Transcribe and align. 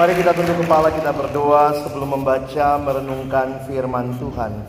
Mari 0.00 0.16
kita 0.16 0.32
tunduk 0.32 0.64
kepala 0.64 0.88
kita 0.96 1.12
berdoa 1.12 1.76
sebelum 1.76 2.16
membaca 2.16 2.80
merenungkan 2.80 3.68
firman 3.68 4.16
Tuhan. 4.16 4.64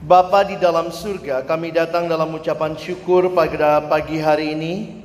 Bapa 0.00 0.48
di 0.48 0.56
dalam 0.56 0.88
surga, 0.88 1.44
kami 1.44 1.76
datang 1.76 2.08
dalam 2.08 2.32
ucapan 2.32 2.72
syukur 2.72 3.36
pada 3.36 3.84
pagi 3.84 4.16
hari 4.16 4.56
ini. 4.56 5.04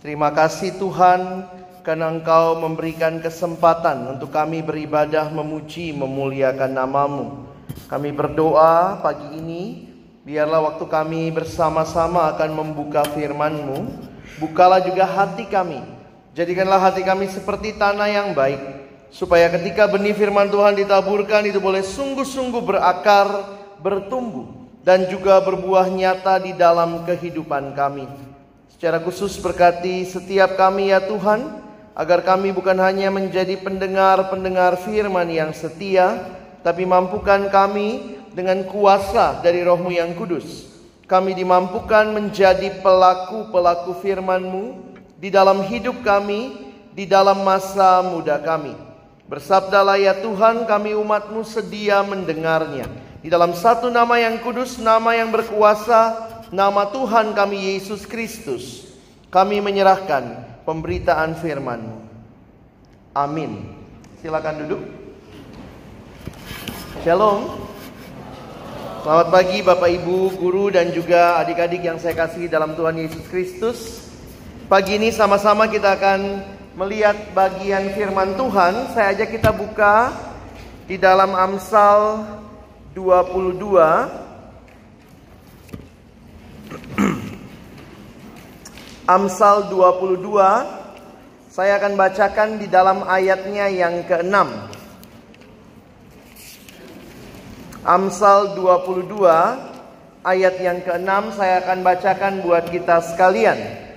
Terima 0.00 0.32
kasih 0.32 0.80
Tuhan 0.80 1.44
karena 1.84 2.08
Engkau 2.08 2.56
memberikan 2.56 3.20
kesempatan 3.20 4.16
untuk 4.16 4.32
kami 4.32 4.64
beribadah 4.64 5.28
memuji 5.28 5.92
memuliakan 5.92 6.72
namamu. 6.72 7.52
Kami 7.84 8.16
berdoa 8.16 8.96
pagi 9.04 9.28
ini, 9.36 9.92
biarlah 10.24 10.72
waktu 10.72 10.88
kami 10.88 11.28
bersama-sama 11.36 12.32
akan 12.32 12.64
membuka 12.64 13.04
firman-Mu, 13.12 13.92
bukalah 14.40 14.80
juga 14.80 15.04
hati 15.04 15.44
kami. 15.44 15.99
Jadikanlah 16.30 16.78
hati 16.78 17.02
kami 17.02 17.26
seperti 17.26 17.74
tanah 17.74 18.06
yang 18.06 18.28
baik, 18.38 18.62
supaya 19.10 19.50
ketika 19.50 19.90
benih 19.90 20.14
firman 20.14 20.46
Tuhan 20.46 20.78
ditaburkan 20.78 21.42
itu 21.42 21.58
boleh 21.58 21.82
sungguh-sungguh 21.82 22.62
berakar, 22.62 23.26
bertumbuh, 23.82 24.46
dan 24.86 25.10
juga 25.10 25.42
berbuah 25.42 25.90
nyata 25.90 26.38
di 26.38 26.54
dalam 26.54 27.02
kehidupan 27.02 27.74
kami. 27.74 28.06
Secara 28.70 29.02
khusus 29.02 29.42
berkati 29.42 30.06
setiap 30.06 30.54
kami 30.54 30.94
ya 30.94 31.02
Tuhan, 31.02 31.66
agar 31.98 32.22
kami 32.22 32.54
bukan 32.54 32.78
hanya 32.78 33.10
menjadi 33.10 33.58
pendengar-pendengar 33.58 34.78
firman 34.86 35.26
yang 35.34 35.50
setia, 35.50 36.30
tapi 36.62 36.86
mampukan 36.86 37.50
kami 37.50 38.22
dengan 38.30 38.62
kuasa 38.70 39.42
dari 39.42 39.66
rohmu 39.66 39.90
yang 39.90 40.14
kudus. 40.14 40.70
Kami 41.10 41.34
dimampukan 41.34 42.06
menjadi 42.14 42.78
pelaku-pelaku 42.78 43.98
firman-Mu 43.98 44.89
di 45.20 45.28
dalam 45.28 45.60
hidup 45.68 46.00
kami, 46.00 46.72
di 46.96 47.04
dalam 47.04 47.44
masa 47.44 48.00
muda 48.00 48.40
kami. 48.40 48.72
Bersabdalah 49.28 50.00
ya 50.00 50.16
Tuhan 50.16 50.64
kami 50.64 50.96
umatmu 50.96 51.44
sedia 51.44 52.00
mendengarnya. 52.00 52.88
Di 53.20 53.28
dalam 53.28 53.52
satu 53.52 53.92
nama 53.92 54.16
yang 54.16 54.40
kudus, 54.40 54.80
nama 54.80 55.12
yang 55.12 55.28
berkuasa, 55.28 56.16
nama 56.48 56.88
Tuhan 56.88 57.36
kami 57.36 57.76
Yesus 57.76 58.08
Kristus. 58.08 58.90
Kami 59.28 59.60
menyerahkan 59.60 60.40
pemberitaan 60.64 61.36
firman-Mu. 61.38 62.00
Amin. 63.14 63.76
Silakan 64.24 64.66
duduk. 64.66 64.82
Shalom. 67.04 67.68
Selamat 69.04 69.28
pagi 69.32 69.62
Bapak 69.62 69.90
Ibu, 70.00 70.34
guru 70.40 70.72
dan 70.74 70.90
juga 70.90 71.38
adik-adik 71.38 71.86
yang 71.86 72.00
saya 72.02 72.16
kasih 72.16 72.50
dalam 72.50 72.74
Tuhan 72.74 72.98
Yesus 72.98 73.24
Kristus. 73.30 74.09
Pagi 74.70 75.02
ini 75.02 75.10
sama-sama 75.10 75.66
kita 75.66 75.98
akan 75.98 76.46
melihat 76.78 77.34
bagian 77.34 77.90
firman 77.90 78.38
Tuhan. 78.38 78.94
Saya 78.94 79.18
ajak 79.18 79.34
kita 79.34 79.50
buka 79.50 80.14
di 80.86 80.94
dalam 80.94 81.34
Amsal 81.34 82.22
22 82.94 83.66
Amsal 89.18 89.74
22 89.74 91.50
saya 91.50 91.82
akan 91.82 91.98
bacakan 91.98 92.62
di 92.62 92.70
dalam 92.70 93.02
ayatnya 93.10 93.66
yang 93.66 94.06
ke-6. 94.06 94.38
Amsal 97.82 98.54
22 98.54 99.18
ayat 100.22 100.54
yang 100.62 100.78
ke-6 100.78 101.34
saya 101.34 101.58
akan 101.58 101.82
bacakan 101.82 102.38
buat 102.46 102.70
kita 102.70 103.02
sekalian. 103.02 103.89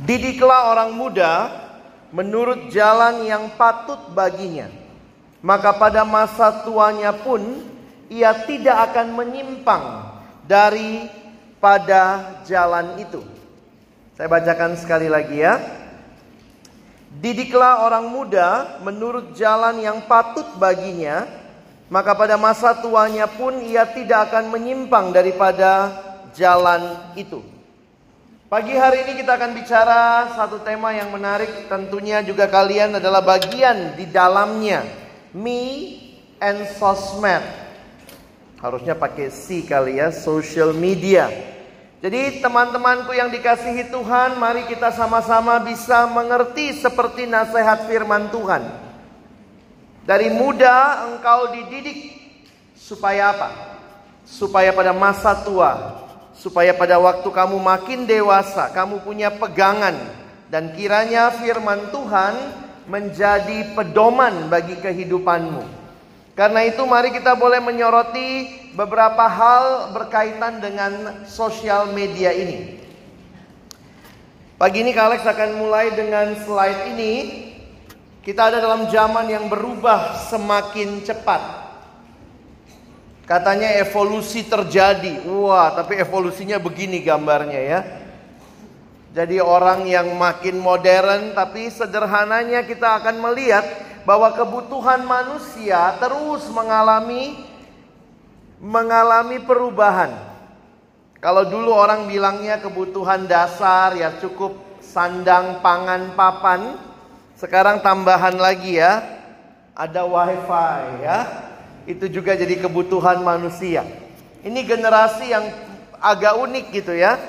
Didiklah 0.00 0.72
orang 0.72 0.96
muda 0.96 1.52
menurut 2.08 2.72
jalan 2.72 3.20
yang 3.28 3.52
patut 3.54 4.00
baginya. 4.16 4.72
Maka 5.40 5.76
pada 5.76 6.04
masa 6.04 6.64
tuanya 6.64 7.12
pun 7.16 7.40
ia 8.12 8.32
tidak 8.44 8.92
akan 8.92 9.16
menyimpang 9.16 9.84
dari 10.44 11.08
pada 11.60 12.36
jalan 12.48 12.96
itu. 13.00 13.20
Saya 14.16 14.28
bacakan 14.28 14.76
sekali 14.76 15.08
lagi 15.08 15.40
ya. 15.40 15.56
Didiklah 17.10 17.84
orang 17.84 18.08
muda 18.08 18.80
menurut 18.84 19.32
jalan 19.36 19.80
yang 19.80 20.04
patut 20.04 20.46
baginya, 20.56 21.26
maka 21.92 22.14
pada 22.14 22.38
masa 22.40 22.76
tuanya 22.78 23.26
pun 23.26 23.64
ia 23.64 23.82
tidak 23.84 24.30
akan 24.30 24.48
menyimpang 24.52 25.10
daripada 25.10 25.90
jalan 26.36 27.12
itu. 27.18 27.59
Pagi 28.50 28.74
hari 28.74 29.06
ini 29.06 29.22
kita 29.22 29.38
akan 29.38 29.54
bicara 29.54 30.26
satu 30.34 30.58
tema 30.66 30.90
yang 30.90 31.14
menarik, 31.14 31.70
tentunya 31.70 32.18
juga 32.18 32.50
kalian 32.50 32.98
adalah 32.98 33.22
bagian 33.22 33.94
di 33.94 34.10
dalamnya. 34.10 34.82
Me 35.30 35.94
and 36.42 36.66
sosmed. 36.74 37.46
Harusnya 38.58 38.98
pakai 38.98 39.30
C 39.30 39.62
kali 39.62 40.02
ya, 40.02 40.10
social 40.10 40.74
media. 40.74 41.30
Jadi 42.02 42.42
teman-temanku 42.42 43.14
yang 43.14 43.30
dikasihi 43.30 43.86
Tuhan, 43.86 44.34
mari 44.34 44.66
kita 44.66 44.90
sama-sama 44.98 45.62
bisa 45.62 46.10
mengerti 46.10 46.74
seperti 46.74 47.30
nasihat 47.30 47.86
firman 47.86 48.34
Tuhan. 48.34 48.66
Dari 50.02 50.26
muda 50.26 51.06
engkau 51.06 51.54
dididik 51.54 52.18
supaya 52.74 53.30
apa? 53.30 53.78
Supaya 54.26 54.74
pada 54.74 54.90
masa 54.90 55.38
tua, 55.38 56.02
supaya 56.40 56.72
pada 56.72 56.96
waktu 56.96 57.28
kamu 57.28 57.60
makin 57.60 58.08
dewasa, 58.08 58.72
kamu 58.72 59.04
punya 59.04 59.28
pegangan 59.28 59.92
dan 60.48 60.72
kiranya 60.72 61.28
firman 61.36 61.92
Tuhan 61.92 62.34
menjadi 62.88 63.76
pedoman 63.76 64.48
bagi 64.48 64.80
kehidupanmu. 64.80 65.78
Karena 66.32 66.64
itu 66.64 66.80
mari 66.88 67.12
kita 67.12 67.36
boleh 67.36 67.60
menyoroti 67.60 68.48
beberapa 68.72 69.28
hal 69.28 69.92
berkaitan 69.92 70.64
dengan 70.64 71.22
sosial 71.28 71.92
media 71.92 72.32
ini. 72.32 72.80
Pagi 74.56 74.80
ini 74.80 74.96
Kak 74.96 75.04
Alex 75.12 75.20
akan 75.28 75.60
mulai 75.60 75.92
dengan 75.92 76.32
slide 76.40 76.96
ini. 76.96 77.12
Kita 78.24 78.52
ada 78.52 78.60
dalam 78.60 78.88
zaman 78.88 79.28
yang 79.28 79.48
berubah 79.52 80.16
semakin 80.28 81.04
cepat. 81.04 81.59
Katanya 83.30 83.78
evolusi 83.78 84.42
terjadi. 84.42 85.22
Wah, 85.22 85.70
tapi 85.70 85.94
evolusinya 86.02 86.58
begini 86.58 86.98
gambarnya 86.98 87.60
ya. 87.62 87.80
Jadi 89.14 89.38
orang 89.38 89.86
yang 89.86 90.10
makin 90.18 90.58
modern 90.58 91.30
tapi 91.30 91.70
sederhananya 91.70 92.66
kita 92.66 92.98
akan 92.98 93.22
melihat 93.22 93.62
bahwa 94.02 94.34
kebutuhan 94.34 95.06
manusia 95.06 95.94
terus 96.02 96.50
mengalami 96.50 97.38
mengalami 98.58 99.38
perubahan. 99.38 100.10
Kalau 101.22 101.46
dulu 101.46 101.70
orang 101.70 102.10
bilangnya 102.10 102.58
kebutuhan 102.58 103.30
dasar 103.30 103.94
ya 103.94 104.10
cukup 104.18 104.58
sandang, 104.82 105.62
pangan, 105.62 106.18
papan. 106.18 106.74
Sekarang 107.38 107.78
tambahan 107.78 108.34
lagi 108.42 108.82
ya, 108.82 109.06
ada 109.78 110.02
wifi 110.02 111.06
ya. 111.06 111.18
Itu 111.88 112.08
juga 112.08 112.36
jadi 112.36 112.60
kebutuhan 112.60 113.24
manusia. 113.24 113.84
Ini 114.40 114.60
generasi 114.64 115.32
yang 115.32 115.44
agak 116.00 116.40
unik 116.40 116.66
gitu 116.72 116.92
ya. 116.96 117.20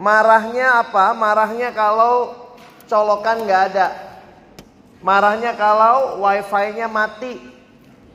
Marahnya 0.00 0.80
apa? 0.82 1.12
Marahnya 1.12 1.70
kalau 1.70 2.32
colokan 2.88 3.44
nggak 3.44 3.62
ada. 3.72 3.86
Marahnya 5.04 5.52
kalau 5.54 6.24
wifi-nya 6.24 6.88
mati. 6.88 7.36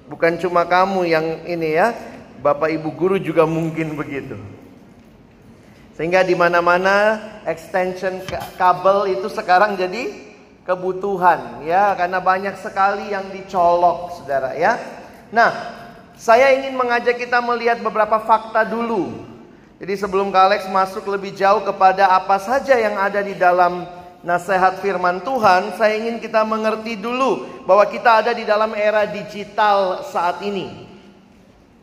Bukan 0.10 0.42
cuma 0.42 0.66
kamu 0.66 1.06
yang 1.06 1.26
ini 1.46 1.78
ya. 1.78 1.94
Bapak 2.42 2.74
Ibu 2.74 2.90
guru 2.98 3.18
juga 3.22 3.46
mungkin 3.46 3.94
begitu. 3.94 4.40
Sehingga 6.00 6.24
di 6.24 6.34
mana-mana 6.34 7.20
extension 7.44 8.24
kabel 8.56 9.20
itu 9.20 9.28
sekarang 9.28 9.76
jadi 9.76 10.32
kebutuhan 10.64 11.66
ya 11.68 11.98
karena 11.98 12.24
banyak 12.24 12.56
sekali 12.62 13.12
yang 13.12 13.28
dicolok 13.34 14.16
Saudara 14.16 14.56
ya. 14.56 14.80
Nah, 15.30 15.79
saya 16.20 16.52
ingin 16.52 16.76
mengajak 16.76 17.16
kita 17.16 17.40
melihat 17.40 17.80
beberapa 17.80 18.20
fakta 18.20 18.68
dulu. 18.68 19.24
Jadi 19.80 19.96
sebelum 19.96 20.36
Kak 20.36 20.44
Alex 20.52 20.62
masuk 20.68 21.08
lebih 21.08 21.32
jauh 21.32 21.64
kepada 21.64 22.12
apa 22.12 22.36
saja 22.36 22.76
yang 22.76 23.00
ada 23.00 23.24
di 23.24 23.40
dalam 23.40 23.88
nasihat 24.20 24.84
firman 24.84 25.24
Tuhan, 25.24 25.80
saya 25.80 25.96
ingin 25.96 26.20
kita 26.20 26.44
mengerti 26.44 27.00
dulu 27.00 27.64
bahwa 27.64 27.88
kita 27.88 28.20
ada 28.20 28.36
di 28.36 28.44
dalam 28.44 28.76
era 28.76 29.08
digital 29.08 30.04
saat 30.04 30.44
ini. 30.44 30.92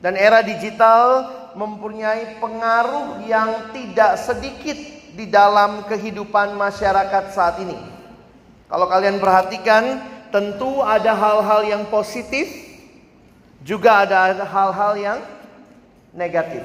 Dan 0.05 0.21
era 0.21 0.45
digital 0.45 1.33
mempunyai 1.57 2.37
pengaruh 2.37 3.25
yang 3.25 3.73
tidak 3.73 4.21
sedikit 4.21 4.77
di 5.17 5.25
dalam 5.33 5.89
kehidupan 5.89 6.53
masyarakat 6.61 7.33
saat 7.33 7.57
ini. 7.65 7.81
Kalau 8.69 8.85
kalian 8.85 9.17
perhatikan, 9.17 10.05
tentu 10.29 10.85
ada 10.85 11.17
hal-hal 11.17 11.65
yang 11.65 11.83
positif, 11.89 12.66
juga 13.67 14.07
ada 14.07 14.31
hal-hal 14.47 14.93
yang 14.95 15.19
negatif. 16.15 16.63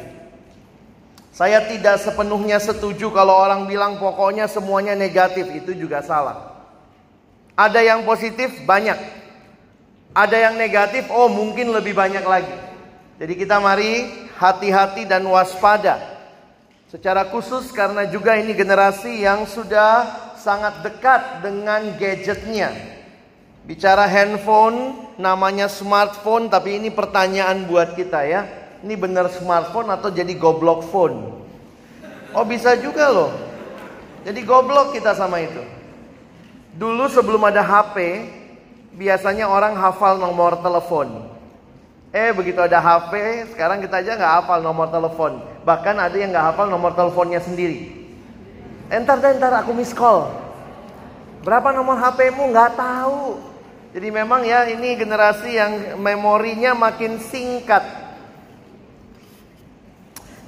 Saya 1.33 1.65
tidak 1.65 1.97
sepenuhnya 1.97 2.61
setuju 2.61 3.09
kalau 3.09 3.33
orang 3.33 3.65
bilang 3.65 3.97
pokoknya 3.97 4.45
semuanya 4.45 4.93
negatif, 4.93 5.49
itu 5.49 5.73
juga 5.73 6.05
salah. 6.05 6.61
Ada 7.57 7.81
yang 7.81 8.05
positif 8.05 8.53
banyak. 8.69 8.99
Ada 10.13 10.37
yang 10.51 10.55
negatif, 10.59 11.09
oh 11.09 11.25
mungkin 11.31 11.73
lebih 11.73 11.97
banyak 11.97 12.21
lagi. 12.21 12.53
Jadi 13.17 13.33
kita 13.33 13.57
mari 13.57 14.05
hati-hati 14.37 15.09
dan 15.09 15.25
waspada. 15.25 15.97
Secara 16.91 17.31
khusus 17.31 17.71
karena 17.71 18.03
juga 18.11 18.35
ini 18.35 18.51
generasi 18.51 19.23
yang 19.23 19.47
sudah 19.47 20.03
sangat 20.35 20.83
dekat 20.83 21.39
dengan 21.39 21.95
gadgetnya. 21.95 22.90
Bicara 23.65 24.09
handphone, 24.09 24.97
namanya 25.21 25.69
smartphone, 25.69 26.49
tapi 26.49 26.81
ini 26.81 26.89
pertanyaan 26.89 27.69
buat 27.69 27.93
kita 27.93 28.25
ya 28.25 28.61
ini 28.81 28.97
benar 28.97 29.29
smartphone 29.29 29.93
atau 29.93 30.09
jadi 30.09 30.33
goblok 30.33 30.89
phone? 30.89 31.37
Oh 32.33 32.45
bisa 32.45 32.73
juga 32.77 33.13
loh. 33.13 33.31
Jadi 34.25 34.41
goblok 34.41 34.93
kita 34.93 35.13
sama 35.13 35.41
itu. 35.41 35.61
Dulu 36.77 37.05
sebelum 37.09 37.41
ada 37.45 37.61
HP, 37.61 38.25
biasanya 38.97 39.49
orang 39.49 39.77
hafal 39.77 40.17
nomor 40.17 40.57
telepon. 40.61 41.29
Eh 42.11 42.33
begitu 42.33 42.59
ada 42.59 42.81
HP, 42.81 43.45
sekarang 43.55 43.79
kita 43.85 44.01
aja 44.01 44.17
nggak 44.17 44.33
hafal 44.41 44.59
nomor 44.65 44.89
telepon. 44.89 45.41
Bahkan 45.61 45.95
ada 46.01 46.15
yang 46.17 46.33
nggak 46.33 46.47
hafal 46.53 46.67
nomor 46.67 46.97
teleponnya 46.97 47.39
sendiri. 47.43 48.01
Entar 48.91 49.21
deh, 49.21 49.37
entar 49.37 49.53
aku 49.61 49.71
miss 49.71 49.93
call. 49.93 50.27
Berapa 51.45 51.69
nomor 51.71 51.97
HPmu 51.97 52.49
nggak 52.49 52.75
tahu. 52.77 53.50
Jadi 53.91 54.07
memang 54.07 54.47
ya 54.47 54.71
ini 54.71 54.95
generasi 54.95 55.59
yang 55.59 55.99
memorinya 55.99 56.71
makin 56.71 57.19
singkat. 57.19 57.83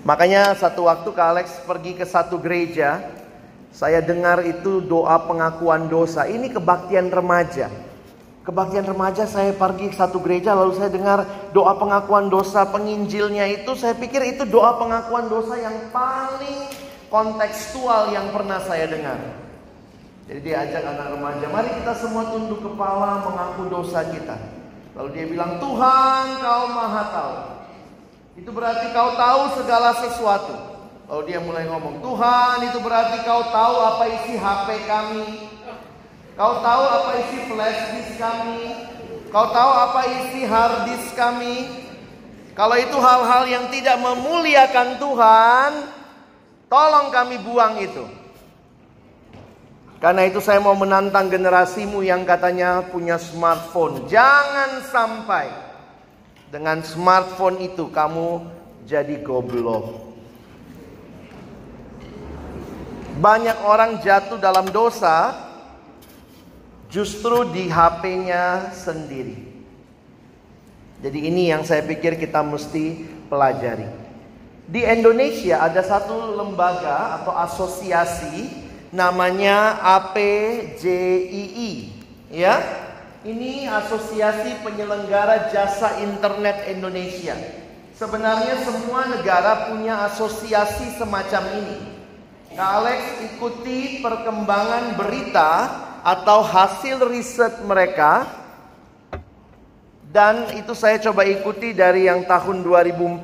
Makanya 0.08 0.56
satu 0.56 0.88
waktu 0.88 1.12
Kak 1.12 1.28
Alex 1.28 1.48
pergi 1.68 1.92
ke 1.96 2.08
satu 2.08 2.40
gereja, 2.40 3.04
saya 3.76 4.00
dengar 4.00 4.48
itu 4.48 4.80
doa 4.80 5.20
pengakuan 5.28 5.92
dosa. 5.92 6.24
Ini 6.24 6.56
kebaktian 6.56 7.12
remaja. 7.12 7.68
Kebaktian 8.48 8.88
remaja 8.88 9.24
saya 9.28 9.56
pergi 9.56 9.92
ke 9.92 9.96
satu 9.96 10.20
gereja 10.20 10.52
lalu 10.52 10.76
saya 10.76 10.92
dengar 10.92 11.24
doa 11.56 11.80
pengakuan 11.80 12.28
dosa 12.28 12.68
penginjilnya 12.68 13.48
itu 13.48 13.72
saya 13.80 13.96
pikir 13.96 14.20
itu 14.36 14.44
doa 14.44 14.76
pengakuan 14.76 15.32
dosa 15.32 15.56
yang 15.56 15.88
paling 15.96 16.68
kontekstual 17.08 18.12
yang 18.12 18.32
pernah 18.36 18.60
saya 18.64 18.88
dengar. 18.88 19.43
Jadi 20.24 20.40
dia 20.40 20.64
ajak 20.64 20.84
anak 20.88 21.08
remaja, 21.20 21.46
mari 21.52 21.70
kita 21.84 21.94
semua 22.00 22.32
tunduk 22.32 22.64
kepala 22.64 23.28
mengaku 23.28 23.68
dosa 23.68 24.08
kita. 24.08 24.40
Lalu 24.96 25.10
dia 25.12 25.26
bilang, 25.28 25.60
Tuhan 25.60 26.26
kau 26.40 26.64
maha 26.72 27.04
tahu. 27.12 27.36
Itu 28.40 28.50
berarti 28.56 28.96
kau 28.96 29.20
tahu 29.20 29.42
segala 29.60 29.92
sesuatu. 30.00 30.56
Lalu 31.12 31.22
dia 31.28 31.40
mulai 31.44 31.68
ngomong, 31.68 32.00
Tuhan 32.00 32.72
itu 32.72 32.80
berarti 32.80 33.20
kau 33.28 33.52
tahu 33.52 33.76
apa 33.84 34.04
isi 34.08 34.40
HP 34.40 34.68
kami. 34.88 35.28
Kau 36.40 36.64
tahu 36.64 36.84
apa 36.88 37.12
isi 37.20 37.38
flash 37.52 37.82
disk 37.92 38.16
kami. 38.16 38.64
Kau 39.28 39.52
tahu 39.52 39.72
apa 39.76 40.02
isi 40.08 40.48
hard 40.48 40.88
disk 40.88 41.20
kami. 41.20 41.68
Kalau 42.54 42.78
itu 42.80 42.96
hal-hal 42.96 43.44
yang 43.50 43.66
tidak 43.74 43.98
memuliakan 44.00 45.02
Tuhan, 45.02 45.72
tolong 46.72 47.10
kami 47.12 47.42
buang 47.44 47.76
itu. 47.82 48.23
Karena 50.04 50.28
itu 50.28 50.44
saya 50.44 50.60
mau 50.60 50.76
menantang 50.76 51.32
generasimu 51.32 52.04
yang 52.04 52.28
katanya 52.28 52.84
punya 52.92 53.16
smartphone. 53.16 54.04
Jangan 54.12 54.84
sampai 54.92 55.48
dengan 56.52 56.84
smartphone 56.84 57.64
itu 57.64 57.88
kamu 57.88 58.44
jadi 58.84 59.24
goblok. 59.24 60.12
Banyak 63.24 63.64
orang 63.64 64.04
jatuh 64.04 64.36
dalam 64.44 64.68
dosa 64.76 65.40
justru 66.92 67.48
di 67.56 67.72
HP-nya 67.72 68.76
sendiri. 68.76 69.40
Jadi 71.00 71.20
ini 71.32 71.48
yang 71.48 71.64
saya 71.64 71.80
pikir 71.80 72.20
kita 72.20 72.44
mesti 72.44 73.08
pelajari. 73.32 73.88
Di 74.68 74.84
Indonesia 74.84 75.64
ada 75.64 75.80
satu 75.80 76.36
lembaga 76.36 77.24
atau 77.24 77.32
asosiasi 77.40 78.63
namanya 78.94 79.82
APJII, 79.98 81.72
ya. 82.30 82.62
Ini 83.26 83.66
Asosiasi 83.66 84.62
Penyelenggara 84.62 85.50
Jasa 85.50 85.98
Internet 86.06 86.70
Indonesia. 86.70 87.34
Sebenarnya 87.98 88.62
semua 88.62 89.10
negara 89.10 89.74
punya 89.74 90.06
asosiasi 90.12 90.94
semacam 91.00 91.44
ini. 91.58 91.80
Kak 92.54 92.70
Alex 92.84 93.02
ikuti 93.34 94.04
perkembangan 94.06 94.94
berita 94.94 95.52
atau 96.06 96.44
hasil 96.46 97.02
riset 97.10 97.64
mereka 97.66 98.28
dan 100.14 100.52
itu 100.54 100.76
saya 100.78 101.00
coba 101.02 101.26
ikuti 101.26 101.74
dari 101.74 102.06
yang 102.12 102.28
tahun 102.28 102.62
2014 102.62 103.24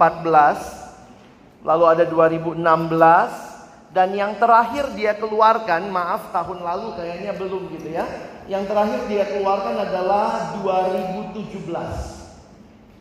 lalu 1.62 1.86
ada 1.86 2.07
2016 2.07 3.49
dan 3.89 4.13
yang 4.13 4.38
terakhir 4.38 4.94
dia 4.94 5.18
keluarkan, 5.18 5.89
maaf 5.89 6.30
tahun 6.30 6.62
lalu 6.62 6.94
kayaknya 6.94 7.33
belum 7.33 7.74
gitu 7.74 7.89
ya. 7.89 8.06
Yang 8.45 8.69
terakhir 8.69 9.00
dia 9.09 9.25
keluarkan 9.25 9.75
adalah 9.81 10.53
2017. 10.62 12.19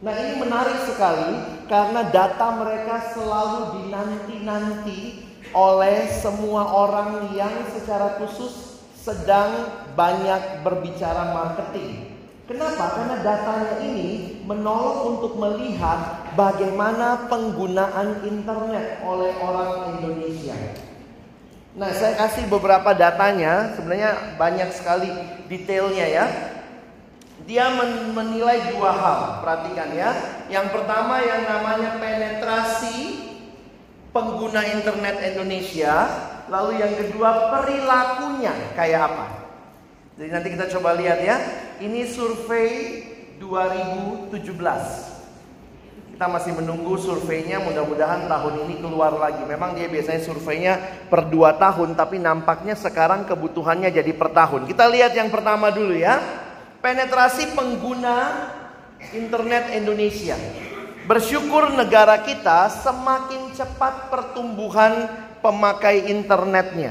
Nah 0.00 0.14
ini 0.14 0.32
menarik 0.40 0.78
sekali 0.88 1.60
karena 1.68 2.08
data 2.08 2.56
mereka 2.56 3.12
selalu 3.12 3.82
dinanti-nanti 3.82 5.28
oleh 5.52 6.08
semua 6.08 6.68
orang 6.72 7.32
yang 7.36 7.52
secara 7.68 8.16
khusus 8.20 8.80
sedang 8.96 9.68
banyak 9.92 10.64
berbicara 10.64 11.36
marketing. 11.36 12.07
Kenapa? 12.48 12.96
Karena 12.96 13.16
datanya 13.20 13.76
ini 13.84 14.40
menolong 14.48 15.20
untuk 15.20 15.36
melihat 15.36 16.32
bagaimana 16.32 17.28
penggunaan 17.28 18.24
internet 18.24 19.04
oleh 19.04 19.36
orang 19.36 20.00
Indonesia. 20.00 20.56
Nah, 21.76 21.92
saya 21.92 22.16
kasih 22.16 22.48
beberapa 22.48 22.96
datanya, 22.96 23.76
sebenarnya 23.76 24.40
banyak 24.40 24.72
sekali 24.72 25.12
detailnya 25.52 26.06
ya. 26.08 26.24
Dia 27.44 27.68
menilai 28.16 28.72
dua 28.72 28.96
hal, 28.96 29.20
perhatikan 29.44 29.92
ya. 29.92 30.10
Yang 30.48 30.72
pertama 30.72 31.20
yang 31.20 31.44
namanya 31.44 32.00
penetrasi 32.00 33.28
pengguna 34.08 34.64
internet 34.72 35.20
Indonesia, 35.36 36.08
lalu 36.48 36.80
yang 36.80 36.96
kedua 36.96 37.52
perilakunya 37.52 38.56
kayak 38.72 39.12
apa. 39.12 39.26
Jadi 40.16 40.28
nanti 40.32 40.48
kita 40.56 40.66
coba 40.72 40.96
lihat 40.96 41.20
ya. 41.20 41.67
Ini 41.78 42.10
survei 42.10 43.06
2017. 43.38 44.34
Kita 46.10 46.26
masih 46.26 46.58
menunggu 46.58 46.98
surveinya 46.98 47.62
mudah-mudahan 47.62 48.26
tahun 48.26 48.66
ini 48.66 48.82
keluar 48.82 49.14
lagi. 49.14 49.46
Memang 49.46 49.78
dia 49.78 49.86
biasanya 49.86 50.18
surveinya 50.18 50.74
per 51.06 51.30
2 51.30 51.54
tahun 51.54 51.94
tapi 51.94 52.18
nampaknya 52.18 52.74
sekarang 52.74 53.22
kebutuhannya 53.30 53.94
jadi 53.94 54.10
per 54.10 54.34
tahun. 54.34 54.66
Kita 54.66 54.90
lihat 54.90 55.14
yang 55.14 55.30
pertama 55.30 55.70
dulu 55.70 55.94
ya. 55.94 56.18
Penetrasi 56.82 57.54
pengguna 57.54 58.50
internet 59.14 59.70
Indonesia. 59.78 60.34
Bersyukur 61.06 61.70
negara 61.78 62.18
kita 62.26 62.66
semakin 62.74 63.54
cepat 63.54 64.10
pertumbuhan 64.10 65.06
pemakai 65.38 66.10
internetnya. 66.10 66.90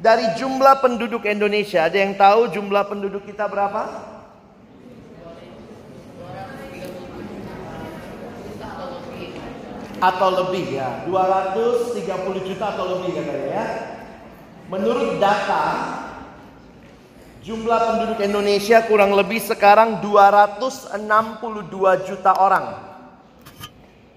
Dari 0.00 0.40
jumlah 0.40 0.80
penduduk 0.80 1.28
Indonesia, 1.28 1.84
ada 1.84 2.00
yang 2.00 2.16
tahu 2.16 2.48
jumlah 2.48 2.88
penduduk 2.88 3.28
kita 3.28 3.44
berapa? 3.44 4.13
Atau 10.02 10.28
lebih 10.42 10.74
ya, 10.74 11.06
230 11.06 12.48
juta 12.48 12.64
atau 12.74 12.98
lebih 12.98 13.18
katanya 13.18 13.46
ya. 13.50 13.66
Menurut 14.70 15.20
data 15.20 15.64
Jumlah 17.44 17.76
penduduk 17.76 18.24
Indonesia 18.24 18.80
kurang 18.88 19.12
lebih 19.12 19.36
sekarang 19.36 20.00
262 20.00 20.96
juta 22.08 22.32
orang. 22.40 22.96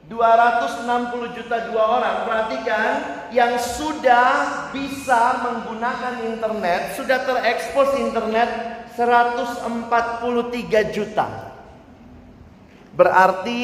260 0.07 1.35
juta 1.35 1.67
dua 1.67 1.83
orang 1.99 2.23
perhatikan 2.23 2.91
yang 3.35 3.59
sudah 3.59 4.71
bisa 4.71 5.43
menggunakan 5.43 6.23
internet 6.23 6.95
sudah 6.95 7.27
terekspos 7.27 7.99
internet 7.99 8.47
143 8.95 10.95
juta 10.95 11.51
berarti 12.95 13.59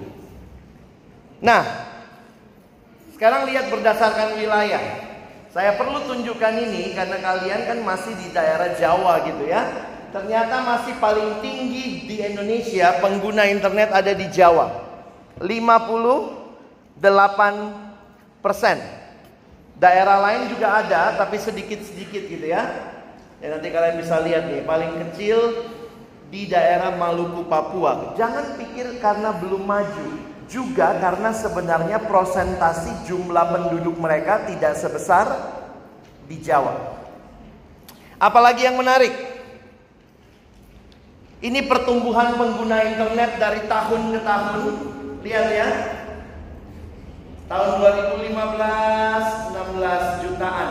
Nah, 1.40 1.62
sekarang 3.16 3.48
lihat 3.48 3.72
berdasarkan 3.72 4.40
wilayah. 4.40 5.05
Saya 5.56 5.80
perlu 5.80 6.04
tunjukkan 6.04 6.68
ini 6.68 6.92
karena 6.92 7.16
kalian 7.24 7.64
kan 7.64 7.80
masih 7.80 8.12
di 8.20 8.28
daerah 8.36 8.76
Jawa 8.76 9.24
gitu 9.24 9.48
ya. 9.48 9.64
Ternyata 10.12 10.68
masih 10.68 11.00
paling 11.00 11.40
tinggi 11.40 12.04
di 12.04 12.20
Indonesia 12.20 13.00
pengguna 13.00 13.48
internet 13.48 13.88
ada 13.96 14.12
di 14.12 14.28
Jawa. 14.36 14.84
58 15.40 17.00
persen. 18.44 18.84
Daerah 19.80 20.20
lain 20.28 20.52
juga 20.52 20.84
ada 20.84 21.16
tapi 21.16 21.40
sedikit-sedikit 21.40 22.28
gitu 22.28 22.52
ya. 22.52 22.92
Ya 23.40 23.56
nanti 23.56 23.72
kalian 23.72 23.96
bisa 23.96 24.20
lihat 24.28 24.52
nih, 24.52 24.68
paling 24.68 24.92
kecil 25.08 25.40
di 26.28 26.52
daerah 26.52 27.00
Maluku 27.00 27.48
Papua. 27.48 28.12
Jangan 28.20 28.60
pikir 28.60 29.00
karena 29.00 29.32
belum 29.40 29.64
maju, 29.64 30.35
juga 30.46 30.98
karena 31.02 31.34
sebenarnya 31.34 31.98
prosentasi 32.06 33.10
jumlah 33.10 33.46
penduduk 33.50 33.98
mereka 33.98 34.46
tidak 34.46 34.78
sebesar 34.78 35.26
di 36.26 36.42
Jawa. 36.42 36.96
Apalagi 38.16 38.66
yang 38.66 38.80
menarik, 38.80 39.12
ini 41.44 41.60
pertumbuhan 41.68 42.40
pengguna 42.40 42.82
internet 42.88 43.38
dari 43.38 43.62
tahun 43.68 44.02
ke 44.16 44.20
tahun. 44.24 44.74
Lihat 45.22 45.48
ya. 45.52 45.70
Tahun 47.46 47.70
2015 47.78 49.54
16 49.54 50.24
jutaan. 50.26 50.70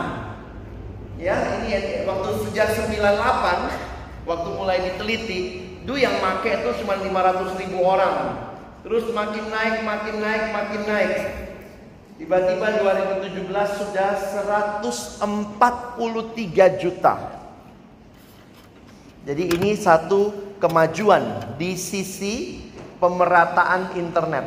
Ya, 1.15 1.63
ini 1.63 2.03
waktu 2.03 2.29
sejak 2.43 2.75
98 2.75 4.27
waktu 4.27 4.49
mulai 4.51 4.83
diteliti, 4.83 5.39
itu 5.85 5.93
yang 5.95 6.19
make 6.19 6.49
itu 6.49 6.83
cuma 6.83 6.99
500 6.99 7.55
ribu 7.61 7.79
orang. 7.79 8.35
Terus 8.85 9.09
makin 9.17 9.49
naik, 9.49 9.81
makin 9.81 10.15
naik, 10.21 10.43
makin 10.53 10.81
naik. 10.85 11.13
Tiba-tiba 12.21 12.85
2017 12.85 13.81
sudah 13.81 14.11
143 15.25 16.77
juta. 16.77 17.13
Jadi 19.25 19.57
ini 19.57 19.73
satu 19.73 20.53
kemajuan 20.61 21.57
di 21.57 21.73
sisi 21.81 22.61
pemerataan 23.01 23.97
internet. 23.97 24.45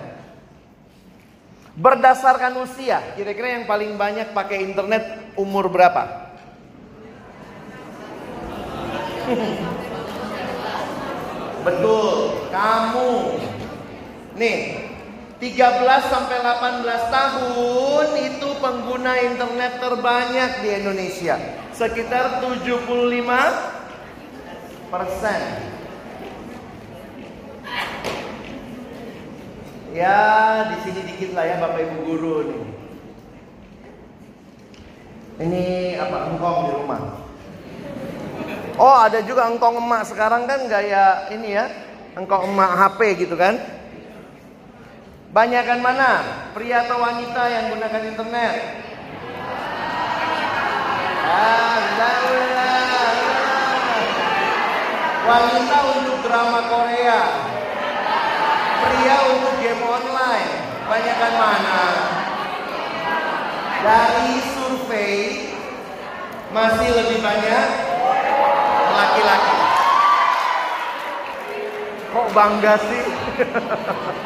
Berdasarkan 1.75 2.63
usia, 2.63 3.19
kira-kira 3.19 3.59
yang 3.59 3.67
paling 3.67 3.99
banyak 3.99 4.31
pakai 4.31 4.63
internet 4.63 5.35
umur 5.35 5.67
berapa? 5.67 6.31
Betul, 11.67 12.39
kamu 12.55 13.11
Nih, 14.39 14.79
13 15.43 16.07
sampai 16.07 16.39
18 16.47 17.11
tahun 17.11 18.07
itu 18.23 18.49
pengguna 18.63 19.19
internet 19.19 19.83
terbanyak 19.83 20.63
di 20.63 20.69
Indonesia. 20.79 21.35
Sekitar 21.75 22.39
75 22.39 22.87
persen. 24.95 25.43
Ya, 29.91 30.23
di 30.71 30.77
sini 30.87 31.01
dikit 31.03 31.35
lah 31.35 31.43
ya 31.43 31.59
Bapak 31.59 31.83
Ibu 31.83 31.97
guru 32.07 32.37
nih. 32.47 32.63
Ini 35.39 35.67
apa 35.99 36.31
engkong 36.31 36.59
di 36.67 36.73
rumah? 36.79 37.03
Oh, 38.79 39.03
ada 39.03 39.19
juga 39.27 39.51
engkong 39.51 39.83
emak 39.83 40.07
sekarang 40.07 40.47
kan 40.47 40.71
gaya 40.71 41.27
ini 41.35 41.59
ya, 41.59 41.67
engkong 42.15 42.47
emak 42.47 42.71
HP 42.79 43.27
gitu 43.27 43.35
kan? 43.35 43.78
Banyakan 45.29 45.85
mana? 45.85 46.13
Pria 46.57 46.89
atau 46.89 47.05
wanita 47.05 47.43
yang 47.53 47.65
gunakan 47.77 48.03
internet? 48.17 48.55
Wanita 55.29 55.79
untuk 56.01 56.25
drama 56.25 56.61
Korea. 56.73 57.21
Pria 58.81 59.17
untuk 59.29 59.55
game 59.61 59.85
online. 59.85 60.53
Banyakan 60.89 61.33
mana? 61.37 61.81
Dari 63.85 64.33
survei 64.57 65.53
masih 66.57 66.89
lebih 66.89 67.21
banyak 67.21 67.67
laki-laki. 68.97 69.57
Kok 72.17 72.29
bangga 72.33 72.75
sih? 72.81 73.05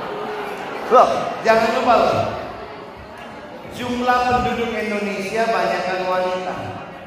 Loh, 0.92 1.08
jangan 1.40 1.72
lupa 1.80 1.94
loh. 1.96 2.16
Jumlah 3.72 4.18
penduduk 4.28 4.76
Indonesia 4.76 5.48
banyakkan 5.48 6.00
wanita. 6.04 6.54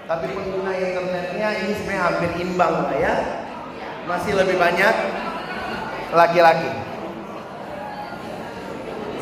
Tapi 0.09 0.25
pengguna 0.33 0.73
internetnya 0.73 1.47
ini 1.61 1.71
sebenarnya 1.77 2.01
hampir 2.01 2.31
imbang 2.41 2.73
lah 2.81 2.97
ya. 2.97 3.13
Masih 4.09 4.33
lebih 4.33 4.57
banyak 4.57 4.95
laki-laki. 6.17 6.73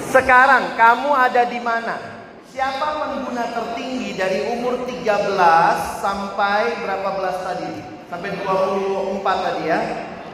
Sekarang 0.07 0.79
kamu 0.79 1.11
ada 1.11 1.43
di 1.43 1.59
mana? 1.59 1.99
Siapa 2.47 3.03
pengguna 3.03 3.43
tertinggi 3.51 4.15
dari 4.15 4.47
umur 4.47 4.87
13 4.87 5.99
sampai 5.99 6.79
berapa 6.79 7.09
belas 7.19 7.37
tadi? 7.43 7.83
Sampai 8.07 8.31
24 8.39 9.25
tadi 9.25 9.63
ya. 9.67 9.79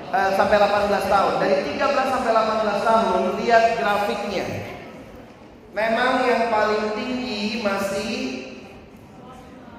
Eh, 0.09 0.31
sampai 0.33 0.57
18 0.57 1.05
tahun. 1.05 1.33
Dari 1.37 1.55
13 1.69 2.07
sampai 2.09 2.31
18 2.33 2.81
tahun 2.81 3.21
lihat 3.45 3.63
grafiknya. 3.77 4.45
Memang 5.69 6.25
yang 6.25 6.49
paling 6.49 6.97
tinggi 6.97 7.61
masih 7.61 8.13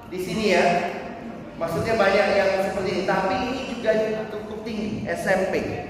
di 0.07 0.19
sini 0.23 0.55
ya. 0.55 0.65
Maksudnya 1.59 1.99
banyak 1.99 2.27
yang 2.31 2.51
seperti 2.63 2.89
ini, 2.95 3.03
tapi 3.03 3.35
ini 3.43 3.59
juga 3.75 3.91
cukup 4.31 4.63
tinggi 4.63 5.03
SMP. 5.03 5.83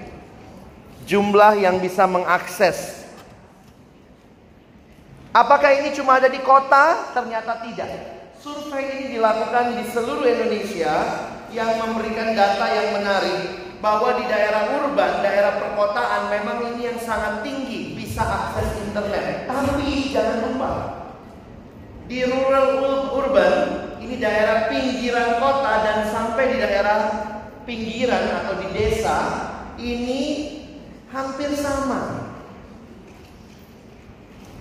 Jumlah 1.05 1.61
yang 1.61 1.77
bisa 1.77 2.09
mengakses. 2.09 3.05
Apakah 5.31 5.69
ini 5.79 5.93
cuma 5.93 6.17
ada 6.17 6.27
di 6.27 6.41
kota? 6.41 7.13
Ternyata 7.13 7.61
tidak. 7.61 7.89
Survei 8.41 8.89
ini 8.89 9.15
dilakukan 9.15 9.79
di 9.79 9.85
seluruh 9.93 10.25
Indonesia 10.25 10.93
yang 11.53 11.77
memberikan 11.77 12.33
data 12.33 12.65
yang 12.67 12.99
menarik 12.99 13.70
bahwa 13.81 14.13
di 14.21 14.29
daerah 14.29 14.77
urban, 14.77 15.25
daerah 15.25 15.57
perkotaan 15.57 16.29
memang 16.29 16.57
ini 16.71 16.93
yang 16.93 16.99
sangat 17.01 17.41
tinggi 17.41 17.97
bisa 17.97 18.21
akses 18.21 18.77
internet. 18.85 19.49
Tapi 19.49 20.13
jangan 20.13 20.37
lupa 20.45 20.71
di 22.05 22.21
rural 22.29 22.69
urban 23.09 23.53
ini 23.97 24.21
daerah 24.21 24.69
pinggiran 24.69 25.41
kota 25.41 25.73
dan 25.81 25.99
sampai 26.13 26.43
di 26.53 26.57
daerah 26.61 26.99
pinggiran 27.65 28.45
atau 28.45 28.53
di 28.61 28.67
desa 28.69 29.17
ini 29.81 30.21
hampir 31.09 31.49
sama. 31.57 32.29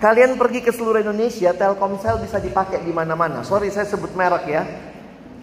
Kalian 0.00 0.40
pergi 0.40 0.64
ke 0.64 0.72
seluruh 0.72 1.04
Indonesia, 1.04 1.52
Telkomsel 1.52 2.24
bisa 2.24 2.40
dipakai 2.40 2.80
di 2.80 2.88
mana-mana. 2.88 3.44
Sorry 3.44 3.68
saya 3.68 3.84
sebut 3.84 4.16
merek 4.16 4.48
ya 4.48 4.64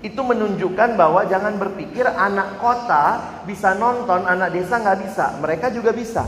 itu 0.06 0.22
menunjukkan 0.22 0.94
bahwa 0.94 1.26
jangan 1.26 1.58
berpikir 1.58 2.06
anak 2.06 2.62
kota 2.62 3.18
bisa 3.50 3.74
nonton, 3.74 4.30
anak 4.30 4.54
desa 4.54 4.78
nggak 4.78 5.00
bisa. 5.10 5.26
Mereka 5.42 5.74
juga 5.74 5.90
bisa. 5.90 6.22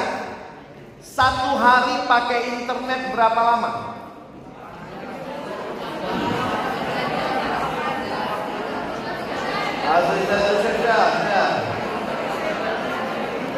satu 1.03 1.59
hari 1.59 2.07
pakai 2.07 2.63
internet 2.63 3.11
berapa 3.11 3.41
lama? 3.43 4.04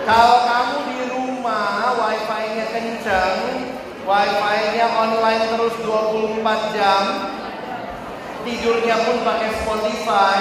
Kalau 0.06 0.38
kamu 0.46 0.76
di 0.90 0.98
rumah 1.10 1.94
wifi-nya 1.98 2.66
kencang, 2.70 3.38
wifi-nya 4.02 4.86
online 4.90 5.42
terus 5.54 5.74
24 5.82 6.74
jam, 6.74 7.02
tidurnya 8.42 8.96
pun 9.06 9.16
pakai 9.22 9.50
Spotify. 9.54 10.40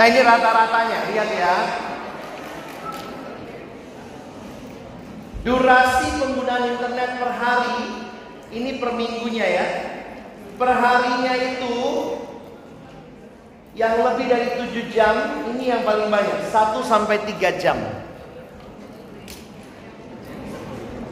Nah 0.00 0.04
ini 0.08 0.20
rata-ratanya, 0.24 0.98
lihat 1.12 1.30
ya. 1.32 1.56
Durasi 5.44 6.08
penggunaan 6.20 6.64
internet 6.72 7.10
per 7.20 7.32
hari, 7.36 7.80
ini 8.52 8.80
per 8.80 8.96
minggunya 8.96 9.44
ya. 9.44 9.89
Perharinya 10.60 11.32
itu 11.40 11.76
yang 13.72 13.96
lebih 14.04 14.28
dari 14.28 14.48
7 14.60 14.92
jam, 14.92 15.14
ini 15.48 15.72
yang 15.72 15.88
paling 15.88 16.12
banyak, 16.12 16.52
1 16.52 16.84
sampai 16.84 17.16
3 17.24 17.56
jam. 17.56 17.80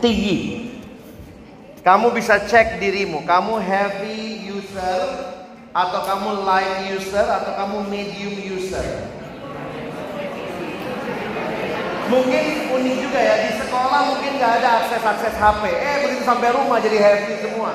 Tinggi. 0.04 0.68
Kamu 1.80 2.12
bisa 2.12 2.44
cek 2.44 2.76
dirimu, 2.76 3.24
kamu 3.24 3.56
heavy 3.64 4.52
user 4.52 5.32
atau 5.72 6.00
kamu 6.04 6.44
light 6.44 6.92
user 6.92 7.24
atau 7.24 7.56
kamu 7.56 7.88
medium 7.88 8.36
user. 8.52 8.84
Mungkin 12.12 12.44
unik 12.68 12.96
juga 13.00 13.20
ya 13.20 13.36
di 13.48 13.52
sekolah 13.64 14.00
mungkin 14.12 14.30
nggak 14.36 14.52
ada 14.60 14.68
akses 14.84 15.04
akses 15.08 15.34
HP. 15.40 15.62
Eh 15.72 15.96
begitu 16.04 16.22
sampai 16.28 16.52
rumah 16.52 16.76
jadi 16.84 16.98
heavy 17.00 17.32
semua. 17.40 17.72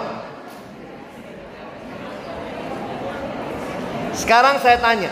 Sekarang 4.13 4.61
saya 4.61 4.77
tanya, 4.77 5.09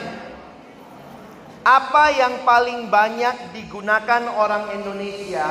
apa 1.65 2.13
yang 2.13 2.45
paling 2.45 2.93
banyak 2.93 3.49
digunakan 3.49 4.29
orang 4.29 4.77
Indonesia 4.77 5.49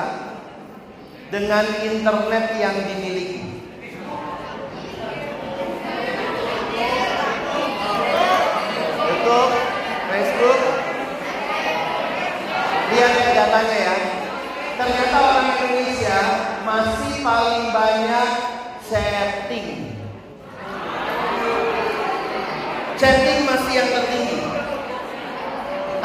dengan 1.34 1.66
internet 1.82 2.46
yang 2.62 2.78
dimiliki? 2.78 3.42
YouTube, 9.02 9.54
Facebook. 10.14 10.60
Lihat 12.94 13.12
ya 13.18 13.28
datanya 13.34 13.78
ya. 13.82 13.96
Ternyata 14.78 15.16
orang 15.18 15.46
Indonesia 15.58 16.18
masih 16.62 17.12
paling 17.26 17.66
banyak 17.74 18.30
chatting. 18.86 19.79
Chatting 23.00 23.48
masih 23.48 23.80
yang 23.80 23.88
tertinggi. 23.96 24.44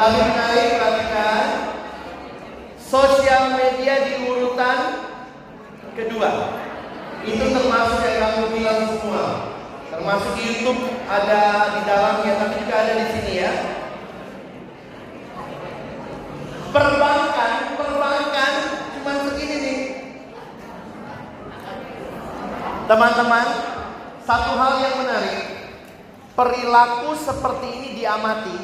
Tapi 0.00 0.16
menarik 0.16 0.80
perhatikan 0.80 1.46
sosial 2.80 3.52
media 3.52 4.08
di 4.08 4.24
urutan 4.24 5.04
kedua. 5.92 6.56
Itu 7.20 7.52
termasuk 7.52 8.00
yang 8.00 8.16
kamu 8.16 8.44
bilang 8.48 8.80
semua. 8.96 9.24
Termasuk 9.92 10.40
YouTube 10.40 10.88
ada 11.04 11.68
di 11.76 11.80
dalamnya, 11.84 12.32
tapi 12.40 12.64
juga 12.64 12.74
ada 12.80 12.92
di 12.96 13.06
sini 13.12 13.32
ya. 13.44 13.52
Perbankan, 16.72 17.76
perbankan 17.76 18.52
cuma 18.96 19.12
segini 19.20 19.56
nih. 19.60 19.80
Teman-teman, 22.88 23.46
satu 24.24 24.50
hal 24.56 24.72
yang 24.80 24.94
menarik, 25.04 25.55
perilaku 26.36 27.16
seperti 27.16 27.66
ini 27.80 27.88
diamati 28.04 28.56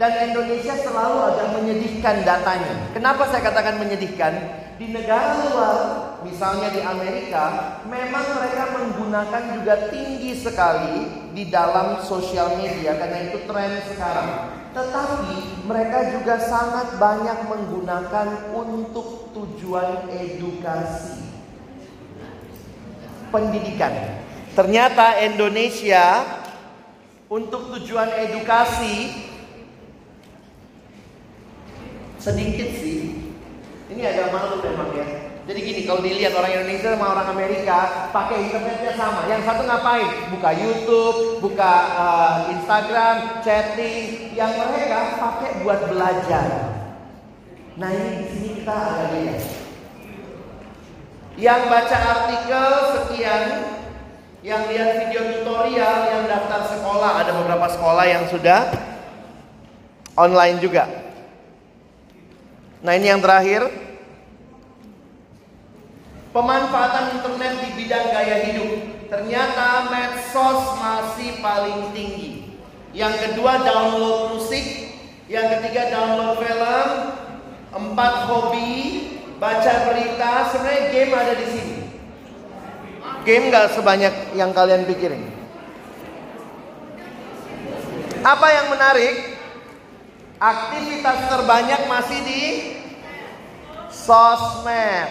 dan 0.00 0.32
Indonesia 0.32 0.74
selalu 0.80 1.16
agak 1.28 1.48
menyedihkan 1.60 2.24
datanya. 2.24 2.88
Kenapa 2.96 3.28
saya 3.28 3.44
katakan 3.44 3.76
menyedihkan? 3.76 4.32
Di 4.78 4.94
negara 4.94 5.42
luar, 5.42 5.78
misalnya 6.22 6.70
di 6.70 6.78
Amerika, 6.78 7.76
memang 7.90 8.22
mereka 8.38 8.78
menggunakan 8.78 9.42
juga 9.58 9.74
tinggi 9.90 10.38
sekali 10.38 11.26
di 11.34 11.50
dalam 11.50 11.98
sosial 12.06 12.54
media 12.62 12.94
karena 12.94 13.26
itu 13.26 13.42
tren 13.42 13.82
sekarang. 13.90 14.54
Tetapi 14.70 15.66
mereka 15.66 16.14
juga 16.14 16.38
sangat 16.38 16.94
banyak 16.94 17.38
menggunakan 17.50 18.54
untuk 18.54 19.34
tujuan 19.34 20.06
edukasi. 20.14 21.26
Pendidikan. 23.34 24.22
Ternyata 24.54 25.18
Indonesia 25.26 26.37
untuk 27.28 27.76
tujuan 27.76 28.08
edukasi 28.08 29.28
sedikit 32.16 32.68
sih 32.80 33.28
ini 33.88 34.02
agak 34.04 34.32
malu 34.32 34.60
memang 34.60 34.92
ya. 34.92 35.06
Jadi 35.48 35.64
gini, 35.64 35.80
kalau 35.88 36.04
dilihat 36.04 36.36
orang 36.36 36.60
Indonesia 36.60 36.92
sama 36.92 37.16
orang 37.16 37.32
Amerika 37.32 38.12
pakai 38.12 38.52
internetnya 38.52 38.92
sama. 39.00 39.24
Yang 39.32 39.48
satu 39.48 39.64
ngapain? 39.64 40.28
Buka 40.28 40.50
YouTube, 40.52 41.40
buka 41.40 41.72
uh, 41.96 42.52
Instagram, 42.52 43.40
chatting. 43.40 44.36
Yang 44.36 44.60
mereka 44.60 45.16
pakai 45.16 45.64
buat 45.64 45.88
belajar. 45.88 46.46
Nah 47.80 47.88
ini 47.88 48.10
di 48.20 48.24
sini 48.28 48.48
kita 48.60 48.76
agak 48.76 49.08
beda. 49.08 49.36
Yang 51.40 51.60
baca 51.72 51.96
artikel 51.96 52.68
sekian, 52.92 53.44
yang 54.44 54.68
lihat 54.68 54.90
video 55.00 55.22
tutorial, 55.58 55.98
yang 56.06 56.24
daftar 56.30 56.62
sekolah, 56.70 57.10
ada 57.18 57.32
beberapa 57.34 57.66
sekolah 57.66 58.04
yang 58.06 58.24
sudah 58.30 58.70
online 60.14 60.62
juga. 60.62 60.86
Nah 62.78 62.94
ini 62.94 63.10
yang 63.10 63.18
terakhir. 63.18 63.66
Pemanfaatan 66.30 67.18
internet 67.18 67.52
di 67.58 67.68
bidang 67.74 68.06
gaya 68.14 68.36
hidup. 68.46 68.70
Ternyata 69.10 69.90
medsos 69.90 70.78
masih 70.78 71.42
paling 71.42 71.90
tinggi. 71.90 72.54
Yang 72.94 73.14
kedua 73.26 73.66
download 73.66 74.38
musik. 74.38 74.94
Yang 75.26 75.58
ketiga 75.58 75.90
download 75.90 76.38
film. 76.38 76.88
Empat 77.74 78.14
hobi. 78.30 78.70
Baca 79.42 79.90
berita. 79.90 80.54
Sebenarnya 80.54 80.82
game 80.94 81.12
ada 81.18 81.34
di 81.34 81.46
sini. 81.50 81.76
Game 83.26 83.50
gak 83.50 83.74
sebanyak 83.74 84.38
yang 84.38 84.54
kalian 84.54 84.86
pikirin 84.86 85.37
Apa 88.22 88.46
yang 88.50 88.66
menarik 88.74 89.38
Aktivitas 90.38 91.18
terbanyak 91.26 91.90
masih 91.90 92.18
di 92.22 92.42
sosmed. 93.90 95.10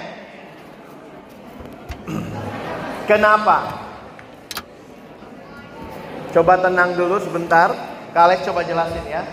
Kenapa? 3.11 3.75
Coba 6.31 6.63
tenang 6.63 6.95
dulu 6.95 7.19
sebentar. 7.19 7.75
Kalian 8.15 8.39
coba 8.47 8.63
jelasin 8.63 9.03
ya. 9.03 9.27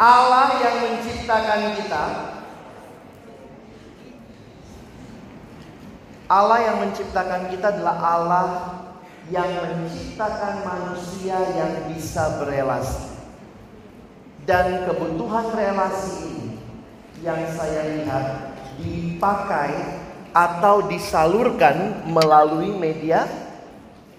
Allah 0.00 0.56
yang 0.64 0.76
menciptakan 0.80 1.60
kita 1.76 2.04
Allah 6.30 6.58
yang 6.64 6.76
menciptakan 6.80 7.52
kita 7.52 7.76
adalah 7.76 7.96
Allah 8.00 8.46
yang 9.30 9.50
menciptakan 9.62 10.66
manusia 10.66 11.38
yang 11.54 11.86
bisa 11.90 12.42
berelasi. 12.42 13.14
Dan 14.42 14.90
kebutuhan 14.90 15.54
relasi 15.54 16.26
ini 16.26 16.48
yang 17.22 17.38
saya 17.54 17.86
lihat 17.94 18.26
dipakai 18.82 19.70
atau 20.34 20.82
disalurkan 20.90 22.02
melalui 22.10 22.74
media 22.74 23.30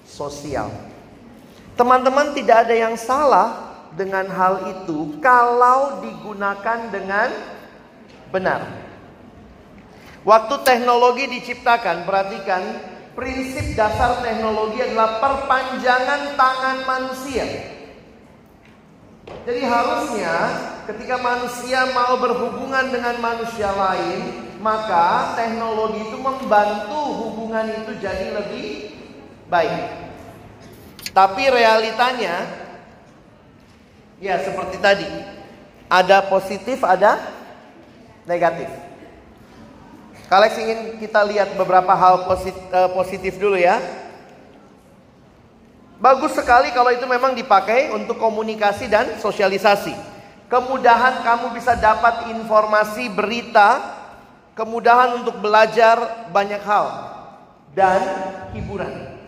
sosial. 0.08 0.72
Teman-teman 1.76 2.32
tidak 2.36 2.68
ada 2.68 2.76
yang 2.76 2.96
salah 2.96 3.76
dengan 3.96 4.28
hal 4.32 4.72
itu 4.72 5.20
kalau 5.20 6.00
digunakan 6.00 6.80
dengan 6.92 7.32
benar. 8.32 8.64
Waktu 10.22 10.56
teknologi 10.62 11.26
diciptakan, 11.28 12.06
perhatikan 12.06 12.91
prinsip 13.16 13.76
dasar 13.76 14.24
teknologi 14.24 14.80
adalah 14.80 15.20
perpanjangan 15.20 16.36
tangan 16.40 16.78
manusia. 16.88 17.46
Jadi 19.42 19.62
harusnya 19.66 20.36
ketika 20.86 21.18
manusia 21.18 21.90
mau 21.96 22.20
berhubungan 22.20 22.94
dengan 22.94 23.18
manusia 23.18 23.74
lain, 23.74 24.52
maka 24.62 25.34
teknologi 25.34 26.06
itu 26.06 26.18
membantu 26.20 27.02
hubungan 27.26 27.66
itu 27.74 27.92
jadi 27.98 28.38
lebih 28.38 28.94
baik. 29.50 29.84
Tapi 31.12 31.44
realitanya 31.50 32.46
ya 34.22 34.38
seperti 34.40 34.78
tadi, 34.78 35.10
ada 35.90 36.24
positif, 36.30 36.86
ada 36.86 37.18
negatif. 38.30 38.91
Kalex 40.32 40.56
ingin 40.64 40.96
kita 40.96 41.28
lihat 41.28 41.60
beberapa 41.60 41.92
hal 41.92 42.24
positif, 42.24 42.64
eh, 42.72 42.90
positif 42.96 43.34
dulu 43.36 43.60
ya. 43.60 43.84
Bagus 46.00 46.32
sekali 46.40 46.72
kalau 46.72 46.88
itu 46.88 47.04
memang 47.04 47.36
dipakai 47.36 47.92
untuk 47.92 48.16
komunikasi 48.16 48.88
dan 48.88 49.20
sosialisasi. 49.20 49.92
Kemudahan 50.48 51.20
kamu 51.28 51.52
bisa 51.52 51.76
dapat 51.76 52.32
informasi, 52.32 53.12
berita, 53.12 53.84
kemudahan 54.56 55.20
untuk 55.20 55.36
belajar 55.44 56.00
banyak 56.32 56.64
hal 56.64 56.88
dan 57.76 58.00
hiburan. 58.56 59.20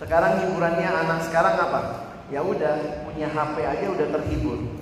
Sekarang 0.00 0.40
hiburannya 0.40 0.88
anak 0.88 1.28
sekarang 1.28 1.60
apa? 1.60 1.80
Ya 2.32 2.40
udah 2.40 3.04
punya 3.04 3.28
HP 3.28 3.56
aja 3.60 3.86
udah 3.92 4.08
terhibur. 4.08 4.72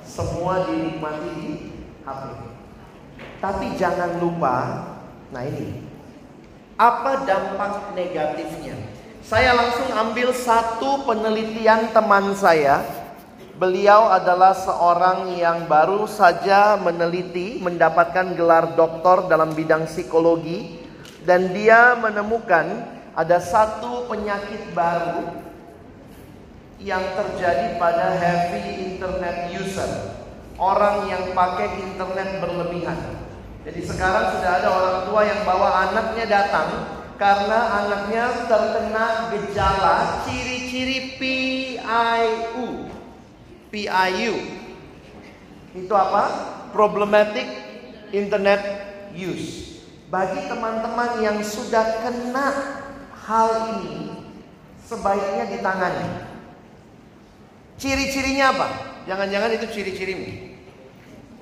Semua 0.00 0.64
dinikmati 0.64 1.28
di 1.36 1.48
HP. 2.08 2.57
Tapi 3.38 3.78
jangan 3.78 4.18
lupa, 4.18 4.82
nah 5.30 5.46
ini, 5.46 5.82
apa 6.74 7.22
dampak 7.22 7.94
negatifnya? 7.94 8.74
Saya 9.22 9.54
langsung 9.54 9.92
ambil 9.94 10.34
satu 10.34 11.06
penelitian 11.06 11.94
teman 11.94 12.34
saya. 12.34 12.82
Beliau 13.58 14.06
adalah 14.10 14.54
seorang 14.54 15.34
yang 15.34 15.66
baru 15.66 16.06
saja 16.06 16.78
meneliti, 16.78 17.58
mendapatkan 17.58 18.38
gelar 18.38 18.78
doktor 18.78 19.26
dalam 19.26 19.50
bidang 19.54 19.90
psikologi, 19.90 20.78
dan 21.26 21.50
dia 21.50 21.98
menemukan 21.98 22.86
ada 23.18 23.42
satu 23.42 24.06
penyakit 24.06 24.70
baru 24.70 25.42
yang 26.78 27.02
terjadi 27.18 27.74
pada 27.82 28.14
heavy 28.14 28.94
internet 28.94 29.50
user, 29.58 29.90
orang 30.58 31.06
yang 31.06 31.32
pakai 31.32 31.78
internet 31.86 32.42
berlebihan. 32.42 32.98
Jadi 33.62 33.80
sekarang 33.86 34.38
sudah 34.38 34.50
ada 34.58 34.68
orang 34.68 34.98
tua 35.06 35.22
yang 35.22 35.40
bawa 35.46 35.68
anaknya 35.88 36.26
datang 36.26 36.68
karena 37.14 37.82
anaknya 37.82 38.24
terkena 38.50 39.06
gejala 39.34 40.26
ciri-ciri 40.26 41.18
PIU. 41.18 42.90
PIU. 43.70 44.36
Itu 45.78 45.94
apa? 45.94 46.22
Problematic 46.74 47.46
Internet 48.10 48.62
Use. 49.14 49.78
Bagi 50.08 50.48
teman-teman 50.48 51.20
yang 51.20 51.38
sudah 51.44 52.00
kena 52.00 52.48
hal 53.12 53.76
ini, 53.76 54.24
sebaiknya 54.88 55.44
ditangani. 55.52 56.08
Ciri-cirinya 57.76 58.56
apa? 58.56 58.66
Jangan-jangan 59.04 59.52
itu 59.52 59.66
ciri-cirimu 59.68 60.47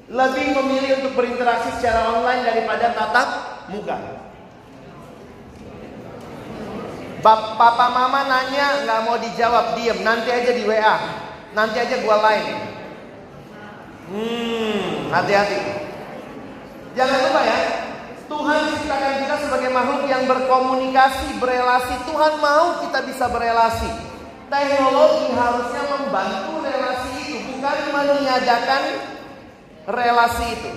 lebih 0.07 0.55
memilih 0.55 1.03
untuk 1.03 1.13
berinteraksi 1.19 1.75
secara 1.79 2.15
online 2.15 2.47
daripada 2.47 2.95
tatap 2.95 3.29
muka. 3.75 3.99
Bap 7.27 7.59
papa 7.59 7.87
mama 7.91 8.23
nanya 8.23 8.87
nggak 8.87 9.01
mau 9.03 9.19
dijawab 9.19 9.75
diem 9.75 9.99
nanti 10.07 10.31
aja 10.31 10.51
di 10.55 10.63
WA 10.63 10.97
nanti 11.59 11.77
aja 11.83 11.97
gua 12.07 12.23
lain. 12.23 12.47
Hmm 14.07 15.11
hati-hati. 15.11 15.59
Jangan 16.95 17.19
lupa 17.27 17.41
ya 17.43 17.59
Tuhan 18.27 18.63
ciptakan 18.75 19.15
kita 19.23 19.37
sebagai 19.43 19.71
makhluk 19.75 20.03
yang 20.07 20.23
berkomunikasi, 20.27 21.39
berelasi. 21.39 21.95
Tuhan 22.07 22.33
mau 22.43 22.83
kita 22.87 23.03
bisa 23.07 23.27
berelasi. 23.31 23.91
Teknologi 24.47 25.35
harusnya 25.35 25.83
membantu 25.91 26.63
relasi 26.63 27.11
itu, 27.19 27.39
bukan 27.59 27.79
meniadakan 27.91 28.83
relasi 29.87 30.47
itu. 30.59 30.73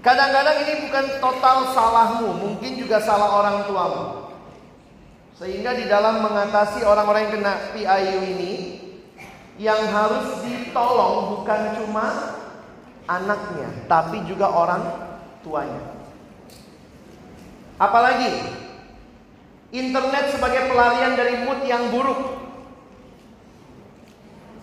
Kadang-kadang 0.00 0.64
ini 0.64 0.74
bukan 0.88 1.04
total 1.20 1.70
salahmu, 1.76 2.28
mungkin 2.40 2.72
juga 2.80 3.04
salah 3.04 3.36
orang 3.36 3.56
tuamu. 3.68 4.04
Sehingga 5.36 5.76
di 5.76 5.88
dalam 5.88 6.24
mengatasi 6.24 6.84
orang-orang 6.84 7.28
yang 7.28 7.34
kena 7.40 7.54
PIU 7.72 8.20
ini, 8.36 8.52
yang 9.60 9.88
harus 9.92 10.40
ditolong 10.40 11.36
bukan 11.36 11.60
cuma 11.76 12.36
anaknya, 13.04 13.68
tapi 13.88 14.24
juga 14.24 14.48
orang 14.48 14.82
tuanya. 15.44 15.84
Apalagi 17.76 18.28
internet 19.72 20.32
sebagai 20.32 20.68
pelarian 20.68 21.12
dari 21.16 21.44
mood 21.44 21.60
yang 21.64 21.92
buruk. 21.92 22.40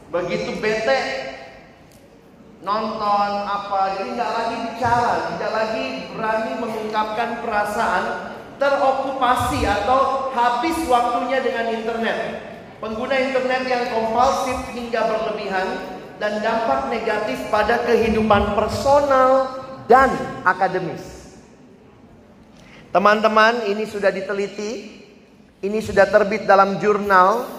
Begitu 0.10 0.58
bete, 0.58 1.27
nonton 2.67 3.32
apa. 3.47 3.95
Jadi 3.95 4.10
nggak 4.19 4.32
lagi 4.36 4.56
bicara 4.67 5.13
tidak 5.32 5.51
lagi 5.56 5.86
berani 6.12 6.51
mengungkapkan 6.60 7.30
perasaan 7.39 8.03
terokupasi 8.60 9.63
atau 9.63 10.30
habis 10.36 10.75
waktunya 10.91 11.39
dengan 11.39 11.71
internet. 11.71 12.19
Pengguna 12.84 13.15
internet 13.15 13.63
yang 13.65 13.84
kompulsif 13.89 14.60
hingga 14.75 15.01
berlebihan 15.08 15.67
dan 16.19 16.43
dampak 16.43 16.91
negatif 16.91 17.39
pada 17.47 17.82
kehidupan 17.88 18.53
personal 18.53 19.63
dan 19.88 20.12
akademis. 20.43 21.32
Teman-teman 22.91 23.65
ini 23.71 23.88
sudah 23.88 24.12
diteliti 24.12 25.01
ini 25.58 25.80
sudah 25.82 26.06
terbit 26.06 26.45
dalam 26.45 26.77
jurnal 26.77 27.57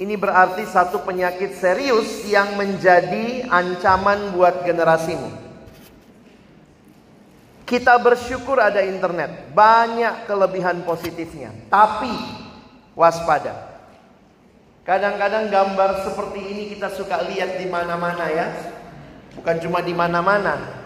ini 0.00 0.16
berarti 0.16 0.64
satu 0.64 1.04
penyakit 1.04 1.60
serius 1.60 2.24
yang 2.24 2.56
menjadi 2.56 3.44
ancaman 3.52 4.32
buat 4.32 4.64
generasimu. 4.64 5.28
Kita 7.68 8.00
bersyukur 8.00 8.56
ada 8.58 8.80
internet, 8.80 9.52
banyak 9.52 10.24
kelebihan 10.24 10.82
positifnya, 10.88 11.52
tapi 11.68 12.10
waspada. 12.96 13.76
Kadang-kadang 14.88 15.52
gambar 15.52 16.02
seperti 16.02 16.40
ini 16.48 16.62
kita 16.74 16.90
suka 16.96 17.20
lihat 17.28 17.60
di 17.60 17.68
mana-mana 17.68 18.26
ya. 18.32 18.48
Bukan 19.36 19.60
cuma 19.62 19.84
di 19.84 19.92
mana-mana. 19.94 20.80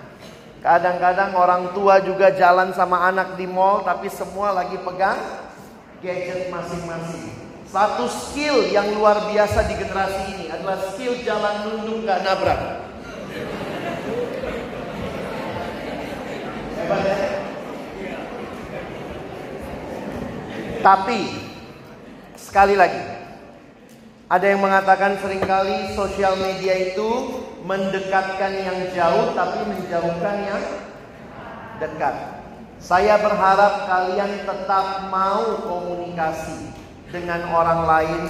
Kadang-kadang 0.60 1.38
orang 1.38 1.70
tua 1.72 2.02
juga 2.02 2.34
jalan 2.34 2.74
sama 2.74 3.06
anak 3.06 3.38
di 3.38 3.46
mall 3.46 3.86
tapi 3.86 4.10
semua 4.10 4.52
lagi 4.52 4.76
pegang 4.82 5.16
gadget 6.02 6.52
masing-masing. 6.52 7.43
Satu 7.74 8.06
skill 8.06 8.70
yang 8.70 8.94
luar 8.94 9.26
biasa 9.34 9.66
di 9.66 9.74
generasi 9.74 10.22
ini 10.30 10.46
adalah 10.46 10.94
skill 10.94 11.18
jalan 11.26 11.66
nunduk 11.66 12.06
gak 12.06 12.22
nabrak. 12.22 12.54
Ya? 12.62 12.78
Tapi 20.86 21.20
sekali 22.38 22.78
lagi 22.78 23.02
ada 24.30 24.46
yang 24.46 24.62
mengatakan 24.62 25.18
sering 25.18 25.42
kali 25.42 25.98
sosial 25.98 26.38
media 26.38 26.78
itu 26.78 27.42
mendekatkan 27.66 28.54
yang 28.54 28.78
jauh 28.94 29.34
tapi 29.34 29.66
menjauhkan 29.66 30.36
yang 30.46 30.62
dekat. 31.82 32.38
Saya 32.78 33.18
berharap 33.18 33.90
kalian 33.90 34.46
tetap 34.46 35.10
mau 35.10 35.58
komunikasi 35.58 36.83
dengan 37.14 37.46
orang 37.54 37.86
lain, 37.86 38.22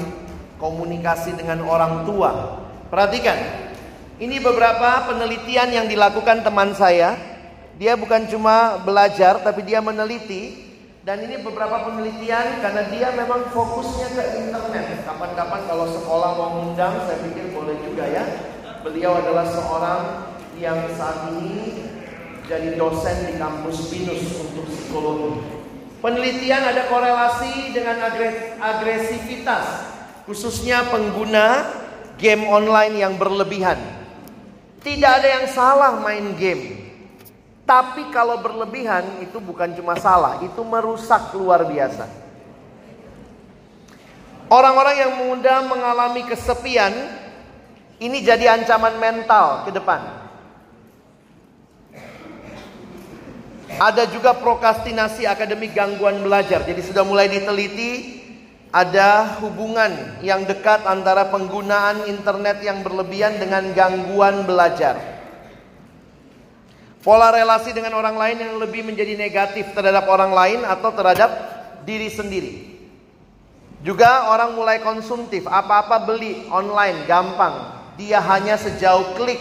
komunikasi 0.60 1.32
dengan 1.32 1.64
orang 1.64 2.04
tua. 2.04 2.60
Perhatikan, 2.92 3.40
ini 4.20 4.36
beberapa 4.44 5.08
penelitian 5.08 5.72
yang 5.72 5.86
dilakukan 5.88 6.44
teman 6.44 6.76
saya. 6.76 7.16
Dia 7.80 7.96
bukan 7.96 8.28
cuma 8.28 8.76
belajar, 8.84 9.40
tapi 9.40 9.64
dia 9.64 9.80
meneliti. 9.80 10.68
Dan 11.04 11.24
ini 11.24 11.40
beberapa 11.40 11.84
penelitian 11.88 12.60
karena 12.60 12.82
dia 12.92 13.08
memang 13.16 13.48
fokusnya 13.52 14.08
ke 14.12 14.22
internet. 14.44 15.04
Kapan-kapan 15.08 15.64
kalau 15.64 15.88
sekolah 15.88 16.30
mau 16.36 16.52
undang, 16.68 16.96
saya 17.08 17.24
pikir 17.24 17.56
boleh 17.56 17.76
juga 17.88 18.04
ya. 18.04 18.24
Beliau 18.84 19.16
adalah 19.16 19.48
seorang 19.48 20.00
yang 20.60 20.76
saat 20.92 21.32
ini 21.32 21.88
jadi 22.44 22.76
dosen 22.76 23.32
di 23.32 23.34
kampus 23.40 23.88
Binus 23.88 24.22
untuk 24.44 24.68
psikologi. 24.68 25.63
Penelitian 26.04 26.60
ada 26.68 26.84
korelasi 26.92 27.72
dengan 27.72 27.96
agresivitas, 28.60 29.88
khususnya 30.28 30.84
pengguna 30.92 31.64
game 32.20 32.44
online 32.44 33.00
yang 33.00 33.16
berlebihan. 33.16 33.80
Tidak 34.84 35.08
ada 35.08 35.24
yang 35.40 35.48
salah 35.48 35.96
main 36.04 36.36
game. 36.36 36.92
Tapi 37.64 38.12
kalau 38.12 38.36
berlebihan 38.44 39.24
itu 39.24 39.40
bukan 39.40 39.72
cuma 39.72 39.96
salah, 39.96 40.44
itu 40.44 40.60
merusak 40.60 41.32
luar 41.32 41.64
biasa. 41.64 42.04
Orang-orang 44.52 45.08
yang 45.08 45.12
mudah 45.24 45.64
mengalami 45.64 46.28
kesepian 46.28 46.92
ini 47.96 48.20
jadi 48.20 48.60
ancaman 48.60 49.00
mental 49.00 49.64
ke 49.64 49.72
depan. 49.72 50.23
Ada 53.74 54.06
juga 54.06 54.38
prokrastinasi 54.38 55.26
akademik 55.26 55.74
gangguan 55.74 56.22
belajar. 56.22 56.62
Jadi 56.62 56.78
sudah 56.82 57.02
mulai 57.02 57.26
diteliti 57.26 58.22
ada 58.74 59.38
hubungan 59.38 60.18
yang 60.22 60.46
dekat 60.46 60.82
antara 60.86 61.30
penggunaan 61.30 62.10
internet 62.10 62.62
yang 62.62 62.82
berlebihan 62.82 63.38
dengan 63.38 63.70
gangguan 63.74 64.46
belajar. 64.46 64.98
Pola 67.02 67.30
relasi 67.30 67.70
dengan 67.70 67.94
orang 67.94 68.16
lain 68.16 68.38
yang 68.40 68.54
lebih 68.58 68.82
menjadi 68.82 69.14
negatif 69.14 69.70
terhadap 69.76 70.08
orang 70.08 70.32
lain 70.32 70.60
atau 70.64 70.90
terhadap 70.94 71.30
diri 71.84 72.08
sendiri. 72.08 72.74
Juga 73.84 74.32
orang 74.32 74.56
mulai 74.56 74.80
konsumtif, 74.80 75.44
apa-apa 75.44 76.00
beli 76.08 76.48
online 76.48 77.04
gampang. 77.04 77.76
Dia 78.00 78.18
hanya 78.24 78.56
sejauh 78.56 79.20
klik. 79.20 79.38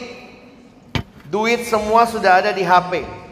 Duit 1.32 1.64
semua 1.66 2.04
sudah 2.04 2.44
ada 2.44 2.52
di 2.52 2.62
HP. 2.62 3.23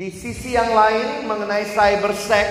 Di 0.00 0.08
sisi 0.08 0.56
yang 0.56 0.72
lain 0.72 1.28
mengenai 1.28 1.76
cyber 1.76 2.16
sex 2.16 2.48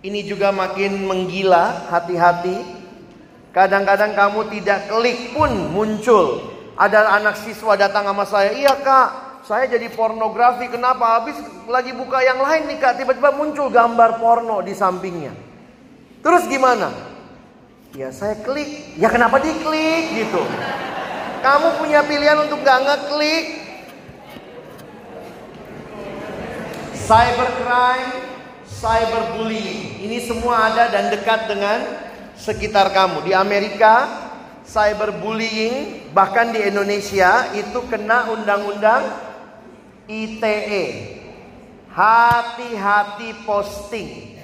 ini 0.00 0.24
juga 0.24 0.56
makin 0.56 1.04
menggila, 1.04 1.84
hati-hati. 1.92 2.64
Kadang-kadang 3.52 4.16
kamu 4.16 4.48
tidak 4.56 4.88
klik 4.88 5.36
pun 5.36 5.52
muncul. 5.68 6.48
Ada 6.80 7.20
anak 7.20 7.36
siswa 7.44 7.76
datang 7.76 8.08
sama 8.08 8.24
saya, 8.24 8.56
iya 8.56 8.72
kak, 8.72 9.44
saya 9.44 9.68
jadi 9.68 9.84
pornografi. 9.92 10.72
Kenapa? 10.72 11.20
Habis 11.20 11.36
lagi 11.68 11.92
buka 11.92 12.24
yang 12.24 12.40
lain 12.40 12.72
nih 12.72 12.80
kak, 12.80 13.04
tiba-tiba 13.04 13.28
muncul 13.36 13.68
gambar 13.68 14.16
porno 14.16 14.64
di 14.64 14.72
sampingnya. 14.72 15.36
Terus 16.24 16.48
gimana? 16.48 16.88
Ya 17.92 18.08
saya 18.16 18.40
klik, 18.40 18.96
ya 18.96 19.12
kenapa 19.12 19.44
diklik 19.44 20.24
gitu? 20.24 20.40
Kamu 21.44 21.84
punya 21.84 22.00
pilihan 22.00 22.48
untuk 22.48 22.64
gak 22.64 22.80
ngeklik, 22.80 23.63
cybercrime, 27.04 28.12
cyberbullying. 28.64 30.08
Ini 30.08 30.18
semua 30.24 30.72
ada 30.72 30.88
dan 30.88 31.12
dekat 31.12 31.52
dengan 31.52 31.78
sekitar 32.32 32.96
kamu. 32.96 33.28
Di 33.28 33.32
Amerika, 33.36 34.08
cyberbullying 34.64 36.08
bahkan 36.16 36.50
di 36.50 36.64
Indonesia 36.64 37.52
itu 37.52 37.84
kena 37.92 38.32
undang-undang 38.32 39.04
ITE. 40.08 41.20
Hati-hati 41.92 43.46
posting. 43.46 44.40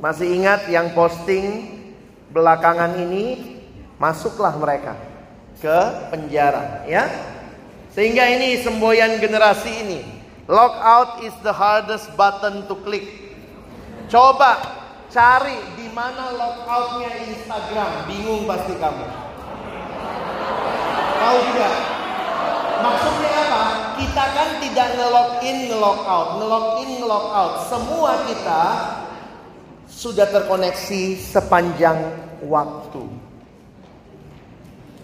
Masih 0.00 0.32
ingat 0.32 0.66
yang 0.70 0.96
posting 0.96 1.78
belakangan 2.32 2.96
ini 2.96 3.58
masuklah 4.00 4.54
mereka 4.56 4.96
ke 5.60 5.78
penjara 6.08 6.88
ya. 6.88 7.06
Sehingga 7.92 8.24
ini 8.24 8.64
semboyan 8.64 9.20
generasi 9.20 9.70
ini 9.84 10.21
Logout 10.50 11.22
is 11.22 11.34
the 11.46 11.54
hardest 11.54 12.10
button 12.18 12.66
to 12.66 12.74
click. 12.82 13.06
Coba 14.10 14.58
cari 15.06 15.54
di 15.78 15.86
mana 15.94 16.34
logoutnya 16.34 17.14
Instagram. 17.30 18.10
Bingung 18.10 18.42
pasti 18.50 18.74
kamu. 18.74 19.06
Tahu 21.22 21.38
juga? 21.46 21.70
Maksudnya 22.82 23.32
apa? 23.46 23.62
Kita 24.02 24.24
kan 24.34 24.48
tidak 24.58 24.88
nge-login, 24.98 25.56
nge-logout, 25.70 26.28
nge-login, 26.42 26.88
nge-logout. 26.98 27.52
Semua 27.70 28.10
kita 28.26 28.62
sudah 29.86 30.26
terkoneksi 30.26 31.02
sepanjang 31.22 31.98
waktu. 32.50 33.06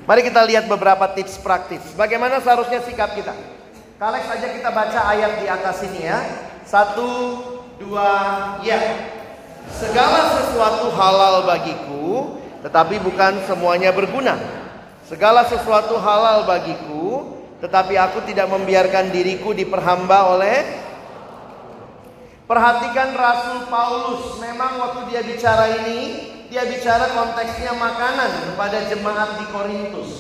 Mari 0.03 0.20
kita 0.27 0.42
lihat 0.42 0.66
beberapa 0.66 1.07
tips 1.14 1.38
praktis. 1.38 1.85
Bagaimana 1.94 2.42
seharusnya 2.42 2.83
sikap 2.83 3.14
kita? 3.14 3.58
Kalek 3.99 4.31
saja 4.31 4.47
kita 4.55 4.71
baca 4.71 5.01
ayat 5.11 5.43
di 5.43 5.47
atas 5.51 5.83
ini 5.83 6.07
ya. 6.07 6.23
Satu, 6.63 7.11
dua, 7.83 8.11
ya. 8.63 8.79
Segala 9.75 10.39
sesuatu 10.39 10.95
halal 10.95 11.43
bagiku, 11.43 12.39
tetapi 12.63 13.03
bukan 13.03 13.43
semuanya 13.51 13.91
berguna. 13.91 14.39
Segala 15.03 15.43
sesuatu 15.51 15.99
halal 15.99 16.47
bagiku, 16.47 17.43
tetapi 17.59 17.99
aku 17.99 18.23
tidak 18.31 18.47
membiarkan 18.47 19.11
diriku 19.11 19.51
diperhamba 19.51 20.31
oleh 20.31 20.87
Perhatikan 22.49 23.13
Rasul 23.13 23.69
Paulus, 23.69 24.41
memang 24.41 24.81
waktu 24.81 25.13
dia 25.13 25.21
bicara 25.21 25.69
ini, 25.85 26.01
dia 26.49 26.65
bicara 26.65 27.13
konteksnya 27.13 27.77
makanan 27.77 28.55
kepada 28.55 28.89
jemaat 28.89 29.37
di 29.37 29.45
Korintus. 29.53 30.13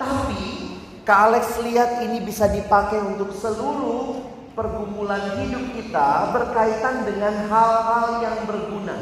Tapi 0.00 0.67
Kak 1.08 1.32
Alex 1.32 1.56
lihat 1.64 2.04
ini 2.04 2.20
bisa 2.20 2.44
dipakai 2.52 3.00
untuk 3.00 3.32
seluruh 3.32 4.20
pergumulan 4.52 5.40
hidup 5.40 5.72
kita 5.72 6.36
berkaitan 6.36 7.08
dengan 7.08 7.48
hal-hal 7.48 8.20
yang 8.20 8.44
berguna. 8.44 8.92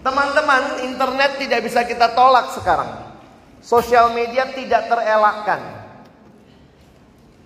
Teman-teman, 0.00 0.88
internet 0.88 1.36
tidak 1.36 1.60
bisa 1.68 1.84
kita 1.84 2.16
tolak 2.16 2.48
sekarang. 2.56 3.12
Sosial 3.60 4.16
media 4.16 4.48
tidak 4.56 4.88
terelakkan. 4.88 5.60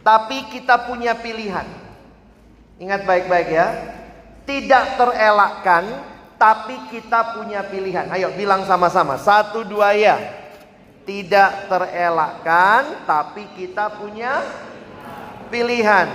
Tapi 0.06 0.46
kita 0.54 0.78
punya 0.86 1.18
pilihan. 1.18 1.66
Ingat 2.78 3.02
baik-baik 3.02 3.48
ya. 3.50 3.66
Tidak 4.46 4.94
terelakkan, 4.94 5.90
tapi 6.38 6.86
kita 6.86 7.34
punya 7.34 7.66
pilihan. 7.66 8.06
Ayo 8.14 8.30
bilang 8.38 8.62
sama-sama. 8.62 9.18
Satu, 9.18 9.66
dua 9.66 9.90
ya 9.98 10.41
tidak 11.02 11.66
terelakkan, 11.66 13.06
tapi 13.06 13.46
kita 13.58 13.90
punya 13.98 14.42
pilihan. 15.50 16.08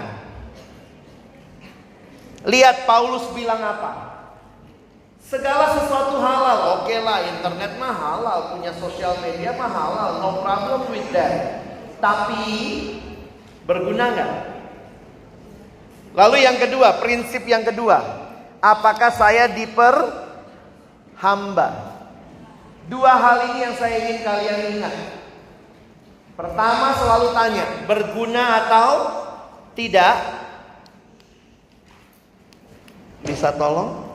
Lihat 2.47 2.87
Paulus 2.87 3.27
bilang 3.35 3.59
apa? 3.59 4.15
Segala 5.27 5.75
sesuatu 5.75 6.23
halal, 6.23 6.79
oke 6.79 6.95
lah 7.03 7.19
internet 7.27 7.75
mah 7.75 7.91
halal, 7.91 8.55
punya 8.55 8.71
sosial 8.79 9.19
media 9.19 9.51
mah 9.59 9.67
halal, 9.67 10.23
no 10.23 10.39
problem 10.39 10.87
with 10.87 11.03
that. 11.11 11.59
Tapi 11.99 12.47
berguna 13.67 14.15
nggak? 14.15 14.31
Lalu 16.15 16.47
yang 16.47 16.55
kedua, 16.55 17.03
prinsip 17.03 17.43
yang 17.43 17.67
kedua, 17.67 17.99
apakah 18.63 19.11
saya 19.11 19.51
diperhamba? 19.51 20.15
Dua 22.87 23.19
hal 23.19 23.51
ini 23.51 23.67
yang 23.67 23.75
saya 23.75 23.99
ingin 23.99 24.23
kalian 24.23 24.59
ingat. 24.79 24.95
Pertama 26.39 26.95
selalu 26.95 27.27
tanya, 27.35 27.65
berguna 27.83 28.43
atau 28.63 28.89
tidak? 29.75 30.15
Bisa 33.27 33.51
tolong? 33.59 34.07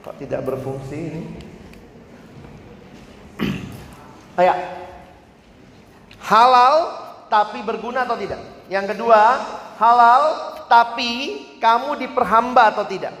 Kok 0.00 0.16
tidak 0.16 0.48
berfungsi 0.48 0.96
ini? 0.96 1.22
Ayo. 4.40 4.54
Halal 6.24 6.74
tapi 7.28 7.60
berguna 7.60 8.08
atau 8.08 8.16
tidak? 8.16 8.40
Yang 8.72 8.96
kedua, 8.96 9.20
halal 9.76 10.22
tapi 10.72 11.44
kamu 11.60 12.00
diperhamba 12.00 12.72
atau 12.72 12.88
tidak? 12.88 13.12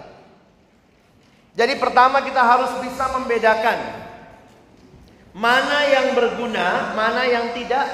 Jadi 1.54 1.78
pertama 1.78 2.18
kita 2.18 2.42
harus 2.42 2.70
bisa 2.82 3.14
membedakan 3.14 3.78
mana 5.34 5.86
yang 5.86 6.14
berguna, 6.18 6.94
mana 6.98 7.22
yang 7.30 7.54
tidak 7.54 7.86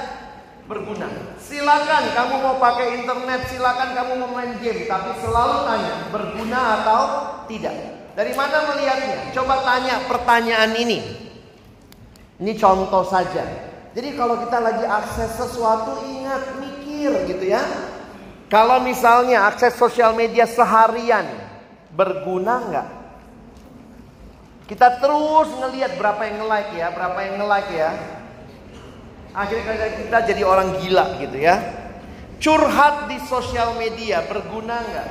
berguna. 0.65 1.05
Silakan 1.37 2.09
kamu 2.13 2.35
mau 2.41 2.55
pakai 2.57 3.01
internet, 3.01 3.49
silakan 3.53 3.93
kamu 3.93 4.13
mau 4.17 4.31
main 4.33 4.57
game, 4.61 4.89
tapi 4.89 5.13
selalu 5.21 5.55
tanya 5.69 5.93
berguna 6.09 6.59
atau 6.81 7.01
tidak. 7.45 7.75
Dari 8.17 8.33
mana 8.33 8.73
melihatnya? 8.73 9.29
Coba 9.33 9.61
tanya 9.61 10.09
pertanyaan 10.09 10.73
ini. 10.77 10.99
Ini 12.41 12.53
contoh 12.57 13.05
saja. 13.05 13.45
Jadi 13.93 14.09
kalau 14.17 14.41
kita 14.41 14.57
lagi 14.57 14.85
akses 14.87 15.37
sesuatu 15.37 16.01
ingat 16.07 16.57
mikir 16.57 17.13
gitu 17.29 17.45
ya. 17.45 17.61
Kalau 18.49 18.81
misalnya 18.81 19.47
akses 19.47 19.77
sosial 19.77 20.17
media 20.17 20.49
seharian 20.49 21.23
berguna 21.93 22.55
nggak? 22.67 23.00
Kita 24.71 25.03
terus 25.03 25.51
ngelihat 25.59 25.99
berapa 25.99 26.21
yang 26.23 26.47
nge-like 26.47 26.71
ya, 26.79 26.87
berapa 26.95 27.19
yang 27.19 27.43
nge-like 27.43 27.71
ya. 27.75 27.91
Akhirnya 29.35 29.75
kita 29.99 30.17
jadi 30.31 30.47
orang 30.47 30.79
gila 30.79 31.19
gitu 31.19 31.35
ya. 31.43 31.59
Curhat 32.39 33.11
di 33.11 33.19
sosial 33.27 33.75
media 33.75 34.23
berguna 34.31 34.79
nggak? 34.79 35.07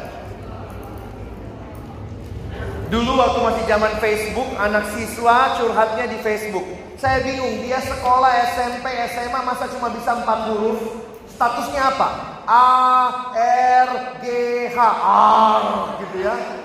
Dulu 2.88 3.12
waktu 3.20 3.38
masih 3.44 3.64
zaman 3.68 3.92
Facebook, 4.00 4.48
anak 4.56 4.96
siswa 4.96 5.60
curhatnya 5.60 6.08
di 6.08 6.18
Facebook. 6.24 6.64
Saya 6.96 7.20
bingung, 7.20 7.60
dia 7.60 7.84
sekolah 7.84 8.32
SMP, 8.56 8.88
SMA 9.12 9.40
masa 9.44 9.68
cuma 9.76 9.92
bisa 9.92 10.24
empat 10.24 10.48
huruf? 10.48 11.04
Statusnya 11.36 11.84
apa? 11.84 12.08
A, 12.48 12.68
R, 13.84 13.90
G, 14.24 14.26
H, 14.72 14.78
R 14.80 15.64
gitu 16.00 16.16
ya. 16.24 16.59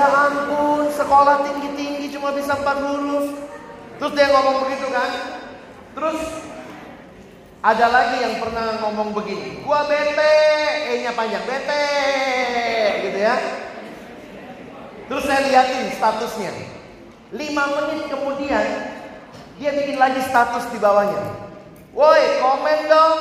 Ya 0.00 0.08
ampun, 0.08 0.88
sekolah 0.96 1.44
tinggi-tinggi 1.44 2.08
cuma 2.16 2.32
bisa 2.32 2.56
empat 2.56 2.80
huruf. 2.80 3.36
Terus 4.00 4.12
dia 4.16 4.32
ngomong 4.32 4.64
begitu 4.64 4.88
kan? 4.88 5.12
Terus 5.92 6.20
ada 7.60 7.86
lagi 7.92 8.16
yang 8.24 8.40
pernah 8.40 8.80
ngomong 8.80 9.12
begini, 9.12 9.60
gua 9.60 9.84
bete, 9.84 10.40
E-nya 10.88 11.12
panjang, 11.12 11.44
bete, 11.44 11.92
gitu 13.04 13.18
ya. 13.20 13.36
Terus 15.12 15.24
saya 15.28 15.44
liatin 15.44 15.92
statusnya. 15.92 16.52
Lima 17.36 17.64
menit 17.68 18.08
kemudian 18.08 18.66
dia 19.60 19.70
bikin 19.76 20.00
lagi 20.00 20.24
status 20.24 20.64
di 20.72 20.80
bawahnya. 20.80 21.20
Woi, 21.92 22.40
komen 22.40 22.80
dong. 22.88 23.18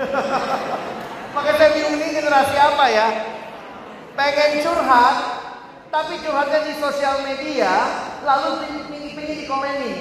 Makanya 1.36 1.56
saya 1.60 1.70
bingung 1.76 2.00
ini 2.00 2.08
generasi 2.16 2.56
apa 2.56 2.84
ya? 2.88 3.08
Pengen 4.16 4.64
curhat, 4.64 5.39
tapi 5.90 6.22
curhatnya 6.22 6.60
di 6.70 6.74
sosial 6.78 7.26
media, 7.26 7.70
lalu 8.22 8.62
pengen 9.18 9.36
dikomenin. 9.42 9.98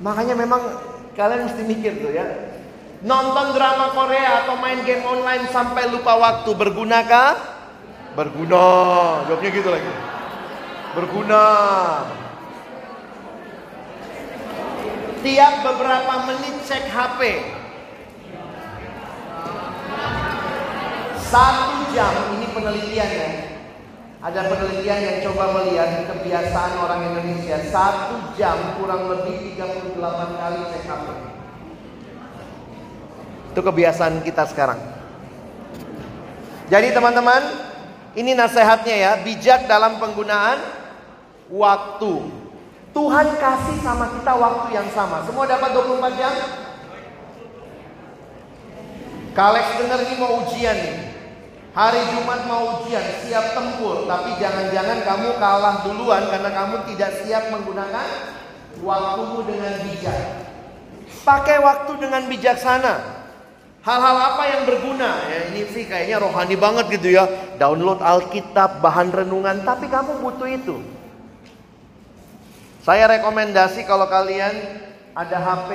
Makanya 0.00 0.34
memang 0.34 0.60
kalian 1.12 1.52
mesti 1.52 1.62
mikir 1.68 2.00
tuh 2.00 2.12
ya. 2.16 2.26
Nonton 3.04 3.54
drama 3.54 3.94
Korea 3.94 4.42
atau 4.42 4.58
main 4.58 4.82
game 4.82 5.04
online 5.06 5.46
sampai 5.52 5.86
lupa 5.92 6.18
waktu 6.18 6.50
bergunakah? 6.50 7.30
Berguna. 8.16 8.66
Jawabnya 9.30 9.50
gitu 9.54 9.68
lagi. 9.70 9.92
Berguna. 10.98 11.44
Tiap 15.22 15.54
beberapa 15.62 16.14
menit 16.26 16.56
cek 16.66 16.90
HP. 16.90 17.20
Satu 21.28 21.92
jam, 21.92 22.14
ini 22.40 22.46
penelitian 22.50 23.10
ya. 23.12 23.57
Ada 24.18 24.50
penelitian 24.50 24.98
yang 24.98 25.18
coba 25.30 25.62
melihat 25.62 26.10
kebiasaan 26.10 26.72
orang 26.82 27.06
Indonesia. 27.06 27.54
Satu 27.70 28.34
jam 28.34 28.58
kurang 28.74 29.06
lebih 29.06 29.54
38 29.54 29.94
kali 30.42 30.60
cek 30.74 30.84
HP. 30.90 31.06
Itu 33.54 33.60
kebiasaan 33.62 34.18
kita 34.26 34.42
sekarang. 34.50 34.82
Jadi 36.66 36.90
teman-teman, 36.90 37.42
ini 38.18 38.34
nasihatnya 38.34 38.96
ya, 38.98 39.12
bijak 39.22 39.70
dalam 39.70 40.02
penggunaan 40.02 40.66
waktu. 41.46 42.26
Tuhan 42.90 43.26
kasih 43.38 43.78
sama 43.86 44.10
kita 44.18 44.34
waktu 44.34 44.68
yang 44.74 44.88
sama. 44.90 45.22
Semua 45.30 45.46
dapat 45.46 45.70
24 45.78 46.18
jam? 46.18 46.34
Kalex 49.30 49.66
dengar 49.78 50.02
ini 50.02 50.14
mau 50.18 50.42
ujian 50.42 50.74
nih. 50.74 51.07
Hari 51.78 52.10
Jumat 52.10 52.42
mau 52.50 52.82
ujian, 52.82 53.06
siap 53.22 53.54
tempur. 53.54 54.10
Tapi 54.10 54.34
jangan-jangan 54.42 54.98
kamu 55.06 55.38
kalah 55.38 55.86
duluan 55.86 56.26
karena 56.26 56.50
kamu 56.50 56.82
tidak 56.90 57.22
siap 57.22 57.54
menggunakan 57.54 58.34
waktumu 58.82 59.46
dengan 59.46 59.78
bijak. 59.86 60.42
Pakai 61.22 61.62
waktu 61.62 61.92
dengan 62.02 62.26
bijaksana. 62.26 63.22
Hal-hal 63.86 64.16
apa 64.18 64.42
yang 64.50 64.62
berguna? 64.66 65.22
Ya, 65.30 65.54
ini 65.54 65.70
sih 65.70 65.86
kayaknya 65.86 66.18
rohani 66.18 66.58
banget 66.58 66.98
gitu 66.98 67.14
ya. 67.14 67.30
Download 67.62 68.02
Alkitab, 68.02 68.82
bahan 68.82 69.14
renungan, 69.14 69.62
tapi 69.62 69.86
kamu 69.86 70.18
butuh 70.18 70.50
itu. 70.50 70.82
Saya 72.82 73.06
rekomendasi 73.06 73.86
kalau 73.86 74.10
kalian 74.10 74.82
ada 75.14 75.38
HP, 75.38 75.70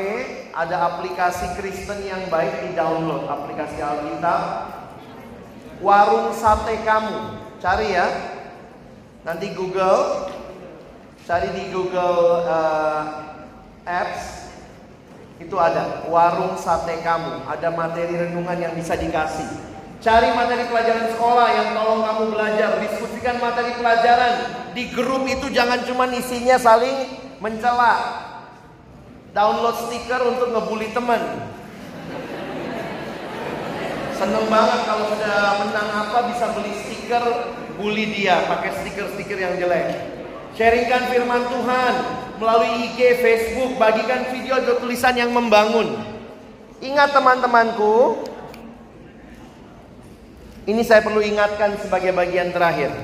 ada 0.52 0.76
aplikasi 0.92 1.56
Kristen 1.56 2.04
yang 2.04 2.28
baik 2.28 2.68
di 2.68 2.70
download 2.76 3.24
aplikasi 3.24 3.80
Alkitab. 3.80 4.83
Warung 5.84 6.32
sate 6.32 6.80
kamu, 6.88 7.44
cari 7.60 7.92
ya. 7.92 8.08
Nanti 9.28 9.52
Google, 9.52 10.32
cari 11.28 11.52
di 11.52 11.76
Google 11.76 12.48
uh, 12.48 13.04
Apps, 13.84 14.48
itu 15.44 15.56
ada 15.60 16.08
warung 16.08 16.56
sate 16.56 17.04
kamu, 17.04 17.44
ada 17.52 17.68
materi 17.76 18.16
renungan 18.16 18.64
yang 18.64 18.74
bisa 18.80 18.96
dikasih. 18.96 19.48
Cari 20.00 20.32
materi 20.32 20.72
pelajaran 20.72 21.12
sekolah 21.16 21.48
yang 21.52 21.68
tolong 21.76 22.02
kamu 22.04 22.24
belajar, 22.32 22.70
diskusikan 22.80 23.44
materi 23.44 23.76
pelajaran. 23.76 24.34
Di 24.72 24.88
grup 24.96 25.28
itu 25.28 25.52
jangan 25.52 25.84
cuma 25.84 26.08
isinya 26.12 26.56
saling 26.56 26.96
mencela. 27.44 28.24
Download 29.36 29.76
stiker 29.88 30.32
untuk 30.32 30.48
ngebully 30.48 30.96
teman. 30.96 31.20
Seneng 34.24 34.48
banget 34.48 34.88
kalau 34.88 35.12
sudah 35.12 35.68
menang 35.68 35.90
apa 36.00 36.32
bisa 36.32 36.56
beli 36.56 36.72
stiker 36.72 37.24
bully 37.76 38.08
dia 38.08 38.48
pakai 38.48 38.72
stiker-stiker 38.72 39.36
yang 39.36 39.60
jelek. 39.60 40.00
Sharingkan 40.56 41.12
firman 41.12 41.44
Tuhan 41.52 41.94
melalui 42.40 42.88
IG, 42.88 43.20
Facebook, 43.20 43.76
bagikan 43.76 44.32
video 44.32 44.64
atau 44.64 44.80
tulisan 44.80 45.20
yang 45.20 45.28
membangun. 45.28 46.00
Ingat 46.80 47.12
teman-temanku, 47.12 48.24
ini 50.72 50.88
saya 50.88 51.04
perlu 51.04 51.20
ingatkan 51.20 51.76
sebagai 51.84 52.16
bagian 52.16 52.56
terakhir. 52.56 52.96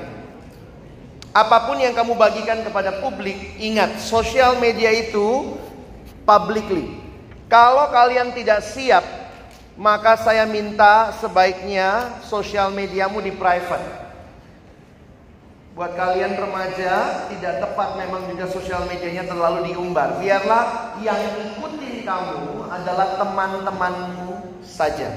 Apa 1.35 1.67
pun 1.67 1.83
yang 1.83 1.99
kamu 1.99 2.15
bagikan 2.15 2.63
kepada 2.63 3.03
publik, 3.03 3.59
ingat 3.59 3.99
sosial 3.99 4.55
media 4.55 4.87
itu 4.95 5.51
publicly. 6.23 6.95
Kalau 7.51 7.91
kalian 7.91 8.31
tidak 8.31 8.63
siap, 8.63 9.18
maka 9.79 10.19
saya 10.19 10.43
minta 10.43 11.15
sebaiknya 11.23 12.19
sosial 12.27 12.67
mediamu 12.75 13.23
di 13.23 13.31
private. 13.31 14.11
Buat 15.71 15.95
kalian 15.95 16.35
remaja, 16.35 17.23
tidak 17.31 17.63
tepat 17.63 17.95
memang 17.95 18.27
juga 18.27 18.51
sosial 18.51 18.83
medianya 18.91 19.23
terlalu 19.23 19.71
diumbar. 19.71 20.19
Biarlah 20.19 20.99
yang 20.99 21.15
ikutin 21.55 22.03
kamu 22.03 22.67
adalah 22.67 23.15
teman-temanmu 23.15 24.59
saja. 24.59 25.07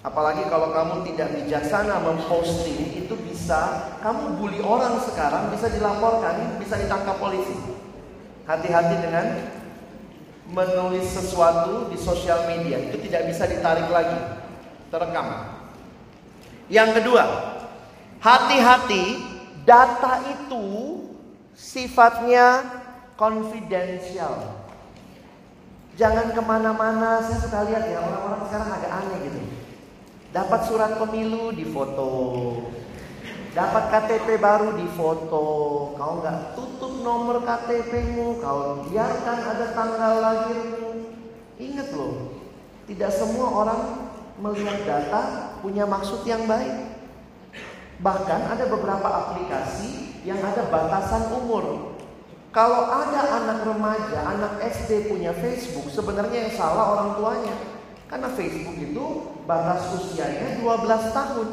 Apalagi 0.00 0.48
kalau 0.48 0.72
kamu 0.72 1.12
tidak 1.12 1.36
bijaksana 1.36 2.00
memposting 2.00 3.04
itu 3.04 3.12
bisa 3.20 3.92
kamu 4.00 4.40
bully 4.40 4.64
orang 4.64 4.96
sekarang 5.04 5.52
bisa 5.52 5.68
dilaporkan, 5.68 6.56
bisa 6.56 6.80
ditangkap 6.80 7.20
polisi. 7.20 7.54
Hati-hati 8.48 8.96
dengan 9.04 9.26
menulis 10.52 11.08
sesuatu 11.08 11.88
di 11.88 11.96
sosial 11.96 12.44
media 12.46 12.78
itu 12.78 13.00
tidak 13.08 13.32
bisa 13.32 13.48
ditarik 13.48 13.88
lagi, 13.88 14.20
terekam. 14.92 15.58
Yang 16.68 17.00
kedua, 17.00 17.24
hati-hati 18.20 19.32
Data 19.62 20.18
itu 20.26 20.66
sifatnya 21.54 22.66
confidential. 23.14 24.66
Jangan 25.94 26.34
ke 26.34 26.42
mana-mana, 26.42 27.22
saya 27.22 27.38
suka 27.38 27.70
lihat 27.70 27.86
ya 27.86 28.02
orang-orang 28.02 28.42
sekarang 28.50 28.70
agak 28.74 28.90
aneh 28.90 29.18
gitu. 29.30 29.40
Dapat 30.34 30.60
surat 30.66 30.92
pemilu 30.98 31.54
di 31.54 31.62
foto, 31.68 32.10
dapat 33.52 33.84
KTP 33.92 34.40
baru 34.40 34.76
di 34.76 34.88
foto. 34.96 35.44
Kau 35.96 36.12
nggak 36.20 36.56
tutup 36.56 37.04
nomor 37.04 37.44
KTPmu, 37.44 38.40
kau 38.40 38.88
biarkan 38.88 39.38
ada 39.44 39.66
tanggal 39.76 40.12
lahirmu. 40.20 40.90
Ingat 41.60 41.88
loh, 41.94 42.42
tidak 42.88 43.12
semua 43.12 43.48
orang 43.52 43.82
melihat 44.40 44.82
data 44.82 45.54
punya 45.60 45.84
maksud 45.84 46.24
yang 46.24 46.48
baik. 46.48 46.98
Bahkan 48.02 48.40
ada 48.50 48.64
beberapa 48.66 49.06
aplikasi 49.06 50.18
yang 50.26 50.42
ada 50.42 50.66
batasan 50.66 51.30
umur. 51.38 51.94
Kalau 52.52 52.84
ada 52.84 53.40
anak 53.40 53.64
remaja, 53.64 54.28
anak 54.28 54.60
SD 54.60 55.08
punya 55.08 55.32
Facebook, 55.32 55.88
sebenarnya 55.88 56.48
yang 56.48 56.52
salah 56.52 56.84
orang 56.98 57.10
tuanya. 57.16 57.56
Karena 58.12 58.28
Facebook 58.28 58.76
itu 58.76 59.04
batas 59.48 59.88
usianya 59.96 60.60
12 60.60 61.16
tahun. 61.16 61.48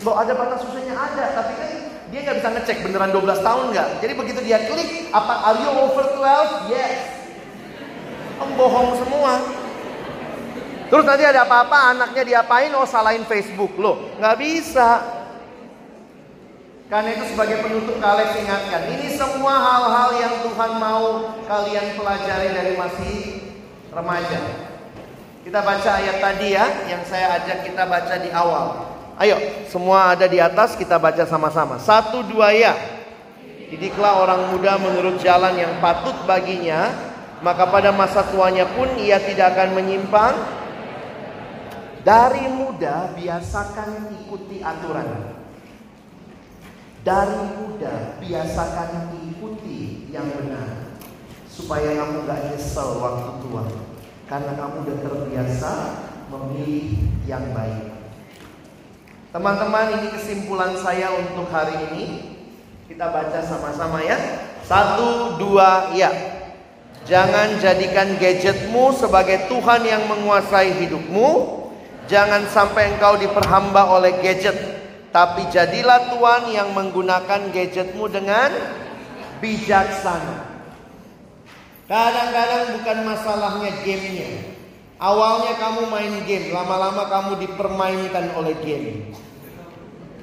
Loh 0.00 0.16
ada 0.16 0.32
batas 0.32 0.64
usianya 0.64 0.96
ada, 0.96 1.24
tapi 1.36 1.52
kan 1.60 1.70
dia 2.08 2.18
nggak 2.24 2.36
bisa 2.40 2.48
ngecek 2.56 2.76
beneran 2.82 3.12
12 3.12 3.44
tahun 3.44 3.64
nggak. 3.76 3.88
Jadi 4.00 4.12
begitu 4.16 4.40
dia 4.42 4.58
klik, 4.64 5.12
apa 5.12 5.34
are 5.52 5.58
you 5.60 5.70
over 5.70 6.04
12? 6.16 6.72
Yes. 6.72 7.00
Pembohong 8.40 8.96
semua. 8.96 9.32
Terus 10.90 11.04
nanti 11.06 11.22
ada 11.22 11.46
apa-apa 11.46 11.94
anaknya 11.94 12.22
diapain? 12.26 12.72
Oh 12.74 12.88
salahin 12.88 13.22
Facebook 13.28 13.76
loh, 13.78 14.16
nggak 14.18 14.36
bisa. 14.40 14.88
Karena 16.90 17.14
itu 17.14 17.30
sebagai 17.30 17.62
penutup 17.62 18.02
kalian 18.02 18.34
ingatkan, 18.42 18.82
ini 18.90 19.14
semua 19.14 19.54
hal-hal 19.62 20.10
yang 20.18 20.34
Tuhan 20.42 20.72
mau 20.82 21.38
kalian 21.46 21.94
pelajari 21.94 22.48
dari 22.50 22.74
masih 22.74 23.16
remaja. 23.94 24.40
Kita 25.46 25.62
baca 25.62 25.90
ayat 26.02 26.18
tadi 26.18 26.48
ya, 26.50 26.66
yang 26.90 27.06
saya 27.06 27.38
ajak 27.38 27.62
kita 27.70 27.86
baca 27.86 28.14
di 28.18 28.34
awal. 28.34 28.89
Ayo, 29.20 29.36
semua 29.68 30.16
ada 30.16 30.24
di 30.24 30.40
atas, 30.40 30.72
kita 30.80 30.96
baca 30.96 31.28
sama-sama. 31.28 31.76
Satu 31.76 32.24
dua 32.24 32.56
ya. 32.56 32.72
Didiklah 33.68 34.16
orang 34.16 34.48
muda 34.48 34.80
menurut 34.80 35.20
jalan 35.20 35.60
yang 35.60 35.76
patut 35.76 36.16
baginya, 36.24 36.88
maka 37.44 37.68
pada 37.68 37.92
masa 37.92 38.24
tuanya 38.32 38.64
pun 38.72 38.88
ia 38.96 39.20
tidak 39.20 39.52
akan 39.52 39.76
menyimpang. 39.76 40.32
Dari 42.00 42.48
muda 42.48 43.12
biasakan 43.12 44.24
ikuti 44.24 44.64
aturan. 44.64 45.36
Dari 47.04 47.40
muda 47.60 48.16
biasakan 48.24 49.20
ikuti 49.36 50.08
yang 50.08 50.32
benar. 50.32 50.96
Supaya 51.44 51.92
kamu 51.92 52.24
gak 52.24 52.40
nyesel 52.48 52.96
waktu 53.04 53.36
tua. 53.44 53.68
Karena 54.24 54.56
kamu 54.56 54.80
udah 54.80 54.96
terbiasa 55.04 55.72
memilih 56.32 57.04
yang 57.28 57.52
baik. 57.52 57.99
Teman-teman 59.30 59.94
ini 59.94 60.08
kesimpulan 60.10 60.74
saya 60.74 61.14
untuk 61.14 61.46
hari 61.54 61.78
ini. 61.94 62.34
Kita 62.90 63.14
baca 63.14 63.38
sama-sama 63.38 64.02
ya. 64.02 64.18
Satu, 64.66 65.38
dua, 65.38 65.94
ya. 65.94 66.10
Jangan 67.06 67.62
jadikan 67.62 68.18
gadgetmu 68.18 68.90
sebagai 68.98 69.46
Tuhan 69.46 69.86
yang 69.86 70.10
menguasai 70.10 70.74
hidupmu. 70.82 71.62
Jangan 72.10 72.50
sampai 72.50 72.98
engkau 72.98 73.22
diperhamba 73.22 73.86
oleh 73.94 74.18
gadget. 74.18 74.58
Tapi 75.14 75.46
jadilah 75.54 76.10
Tuhan 76.10 76.50
yang 76.50 76.74
menggunakan 76.74 77.54
gadgetmu 77.54 78.10
dengan 78.10 78.50
bijaksana. 79.38 80.42
Kadang-kadang 81.86 82.82
bukan 82.82 82.98
masalahnya 83.06 83.70
gamenya. 83.86 84.49
Awalnya 85.00 85.56
kamu 85.56 85.88
main 85.88 86.14
game, 86.28 86.52
lama-lama 86.52 87.08
kamu 87.08 87.40
dipermainkan 87.40 88.36
oleh 88.36 88.52
game. 88.60 89.16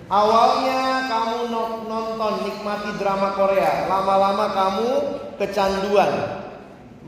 Awalnya 0.06 1.10
kamu 1.10 1.50
nonton, 1.90 2.34
nikmati 2.46 2.94
drama 3.02 3.34
Korea, 3.34 3.90
lama-lama 3.90 4.46
kamu 4.54 4.90
kecanduan. 5.42 6.46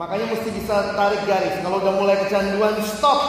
Makanya 0.01 0.34
mesti 0.34 0.49
bisa 0.49 0.97
tarik 0.97 1.22
garis. 1.30 1.61
Kalau 1.61 1.78
udah 1.78 1.93
mulai 1.93 2.17
kecanduan, 2.26 2.74
stop. 2.82 3.22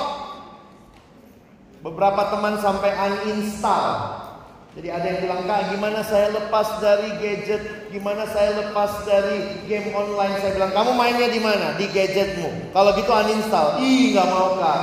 Beberapa 1.84 2.32
teman 2.32 2.57
sampai 2.64 2.97
uninstall. 2.97 4.24
Jadi 4.70 4.86
ada 4.86 5.02
yang 5.02 5.20
bilang, 5.26 5.42
Kak 5.50 5.74
gimana 5.74 6.00
saya 6.06 6.30
lepas 6.30 6.78
dari 6.78 7.10
gadget? 7.18 7.90
Gimana 7.90 8.22
saya 8.30 8.54
lepas 8.54 9.02
dari 9.02 9.66
game 9.66 9.90
online? 9.90 10.38
Saya 10.38 10.54
bilang, 10.54 10.70
kamu 10.70 10.90
mainnya 10.94 11.26
di 11.26 11.40
mana? 11.42 11.74
Di 11.74 11.90
gadgetmu. 11.90 12.70
Kalau 12.70 12.94
gitu 12.94 13.10
uninstall. 13.10 13.82
Ih 13.82 14.14
nggak 14.14 14.28
mau 14.30 14.54
Kak. 14.62 14.80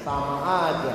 Sama 0.00 0.36
aja. 0.40 0.94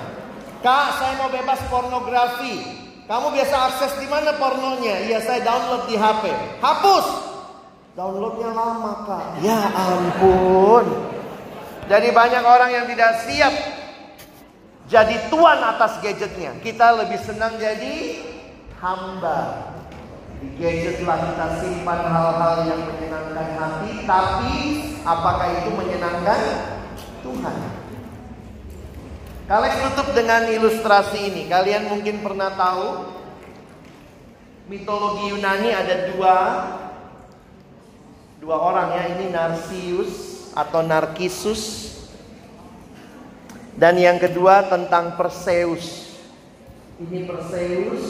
Kak 0.66 0.88
saya 0.98 1.14
mau 1.22 1.30
bebas 1.30 1.62
pornografi. 1.70 2.82
Kamu 3.04 3.36
biasa 3.36 3.56
akses 3.70 3.94
di 4.00 4.08
mana 4.08 4.32
pornonya? 4.40 5.06
Iya 5.06 5.20
saya 5.22 5.44
download 5.44 5.92
di 5.92 6.00
HP. 6.00 6.24
Hapus. 6.64 7.08
Downloadnya 7.94 8.50
lama 8.58 9.06
kak. 9.06 9.26
Ya 9.46 9.60
ampun. 9.70 10.88
Jadi 11.92 12.10
banyak 12.10 12.42
orang 12.42 12.72
yang 12.74 12.86
tidak 12.90 13.12
siap 13.28 13.54
jadi 14.94 15.34
tuan 15.34 15.58
atas 15.58 15.98
gadgetnya. 16.06 16.54
Kita 16.62 16.94
lebih 17.02 17.18
senang 17.26 17.58
jadi 17.58 18.22
hamba. 18.78 19.74
Di 20.38 20.54
gadgetlah 20.62 21.18
kita 21.34 21.48
simpan 21.66 22.00
hal-hal 22.06 22.56
yang 22.70 22.82
menyenangkan 22.86 23.48
hati, 23.58 23.92
tapi 24.06 24.54
apakah 25.02 25.50
itu 25.50 25.70
menyenangkan 25.74 26.40
Tuhan? 27.26 27.58
Kalian 29.50 29.78
tutup 29.90 30.14
dengan 30.14 30.46
ilustrasi 30.46 31.20
ini. 31.34 31.50
Kalian 31.50 31.90
mungkin 31.90 32.22
pernah 32.22 32.54
tahu 32.54 33.18
mitologi 34.70 35.34
Yunani 35.34 35.74
ada 35.74 36.14
dua 36.14 36.36
dua 38.44 38.58
orang 38.62 38.88
ya. 38.94 39.04
Ini 39.18 39.26
Narsius 39.34 40.12
atau 40.54 40.86
Narkisus 40.86 41.93
dan 43.78 43.98
yang 43.98 44.22
kedua 44.22 44.70
tentang 44.70 45.18
Perseus. 45.18 46.14
Ini 47.02 47.26
Perseus, 47.26 48.04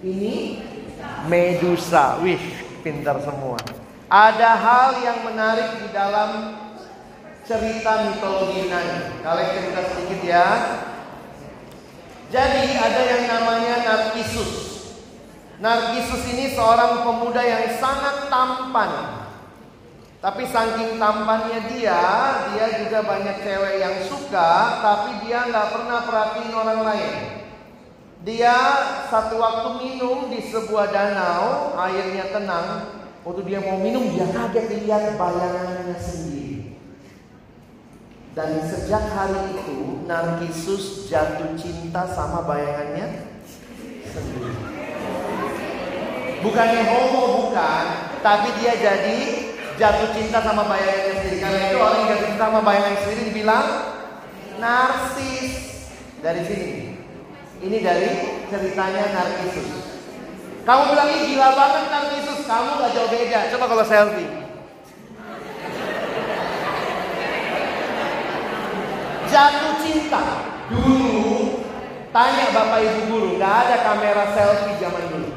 ini 0.00 0.64
Medusa. 1.28 2.16
Wih, 2.24 2.40
pintar 2.80 3.20
semua. 3.20 3.60
Ada 4.06 4.50
hal 4.54 4.90
yang 5.02 5.18
menarik 5.26 5.82
di 5.82 5.88
dalam 5.90 6.30
cerita 7.42 8.10
mitologi 8.10 8.66
Yunani. 8.66 9.22
Kalian 9.22 9.50
cerita 9.58 9.82
sedikit 9.92 10.20
ya. 10.22 10.46
Jadi 12.26 12.74
ada 12.74 13.02
yang 13.06 13.22
namanya 13.30 13.74
Narkisus. 13.86 14.50
Narkisus 15.62 16.22
ini 16.34 16.52
seorang 16.54 17.06
pemuda 17.06 17.42
yang 17.42 17.64
sangat 17.78 18.30
tampan. 18.30 18.90
Tapi 20.26 20.42
saking 20.42 20.98
tampannya 20.98 21.70
dia, 21.70 22.02
dia 22.50 22.66
juga 22.82 22.98
banyak 23.06 23.46
cewek 23.46 23.78
yang 23.78 23.94
suka, 24.10 24.82
tapi 24.82 25.22
dia 25.22 25.46
nggak 25.46 25.70
pernah 25.70 26.02
perhatiin 26.02 26.50
orang 26.50 26.80
lain. 26.82 27.14
Dia 28.26 28.58
satu 29.06 29.38
waktu 29.38 29.86
minum 29.86 30.26
di 30.26 30.42
sebuah 30.50 30.90
danau, 30.90 31.78
airnya 31.78 32.34
tenang. 32.34 32.90
Waktu 33.22 33.46
dia 33.46 33.62
mau 33.62 33.78
minum, 33.78 34.02
dia 34.18 34.26
kaget 34.26 34.66
lihat 34.82 35.14
bayangannya 35.14 35.94
sendiri. 35.94 36.74
Dan 38.34 38.66
sejak 38.66 39.06
hari 39.14 39.54
itu, 39.54 40.10
Narkisus 40.10 41.06
jatuh 41.06 41.54
cinta 41.54 42.02
sama 42.10 42.42
bayangannya 42.42 43.30
sendiri. 44.10 44.58
Bukannya 46.42 46.82
homo, 46.82 47.46
bukan. 47.46 47.86
Tapi 48.26 48.48
dia 48.58 48.74
jadi 48.74 49.54
jatuh 49.76 50.08
cinta 50.16 50.38
sama 50.40 50.64
bayangannya 50.64 51.14
sendiri. 51.20 51.36
Karena 51.40 51.58
itu 51.68 51.76
orang 51.80 51.96
yang 52.00 52.08
jatuh 52.12 52.26
cinta 52.32 52.44
sama 52.48 52.60
bayangannya 52.64 53.00
sendiri 53.04 53.22
dibilang 53.30 53.66
narsis. 54.60 55.52
Dari 56.24 56.42
sini. 56.48 56.70
Ini 57.56 57.76
dari 57.80 58.08
ceritanya 58.52 59.04
narkisus. 59.12 59.68
Kamu 60.66 60.82
bilang 60.92 61.08
ini 61.08 61.20
gila 61.32 61.48
banget 61.54 61.84
narkisus. 61.88 62.40
Kamu 62.44 62.68
gak 62.82 62.92
jauh 62.92 63.08
beda. 63.12 63.40
Coba 63.54 63.64
kalau 63.70 63.84
selfie. 63.86 64.28
Jatuh 69.30 69.74
cinta. 69.84 70.24
Dulu 70.66 71.62
tanya 72.16 72.48
bapak 72.50 72.80
ibu 72.80 73.00
guru, 73.12 73.28
nggak 73.36 73.54
ada 73.68 73.76
kamera 73.84 74.24
selfie 74.32 74.80
zaman 74.80 75.04
dulu. 75.12 75.35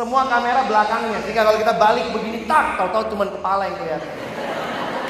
Semua 0.00 0.24
kamera 0.32 0.64
belakangnya. 0.64 1.20
Jika 1.28 1.44
kalau 1.44 1.60
kita 1.60 1.76
balik 1.76 2.08
begini, 2.16 2.48
tak, 2.48 2.80
tahu-tahu 2.80 3.12
cuma 3.12 3.28
kepala 3.28 3.68
yang 3.68 3.76
kelihatan. 3.76 4.08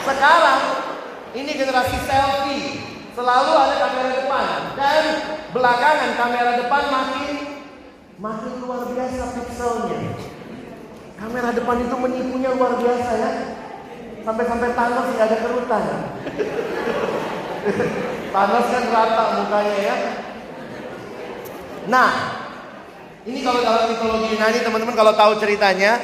Sekarang 0.02 0.60
ini 1.30 1.50
generasi 1.54 1.94
selfie. 2.10 2.82
Selalu 3.14 3.52
ada 3.54 3.74
kamera 3.86 4.10
depan 4.18 4.46
dan 4.74 5.02
belakangan 5.54 6.10
kamera 6.18 6.52
depan 6.58 6.82
makin 6.90 7.34
makin 8.18 8.52
luar 8.66 8.82
biasa 8.90 9.30
pixelnya. 9.38 9.98
Kamera 11.22 11.54
depan 11.54 11.86
itu 11.86 11.94
menipunya 11.94 12.50
luar 12.58 12.74
biasa 12.74 13.10
ya. 13.14 13.30
Sampai-sampai 14.26 14.74
Thanos 14.74 15.06
nggak 15.14 15.26
ada 15.30 15.38
kerutan. 15.38 15.84
Thanos 18.34 18.66
kan 18.74 18.84
rata 18.90 19.24
mukanya 19.38 19.76
ya. 19.86 19.96
Nah, 21.86 22.39
ini 23.30 23.46
kalau 23.46 23.62
dalam 23.62 23.94
mitologi 23.94 24.34
Yunani 24.34 24.58
teman-teman 24.58 24.96
kalau 24.98 25.14
tahu 25.14 25.38
ceritanya 25.38 26.02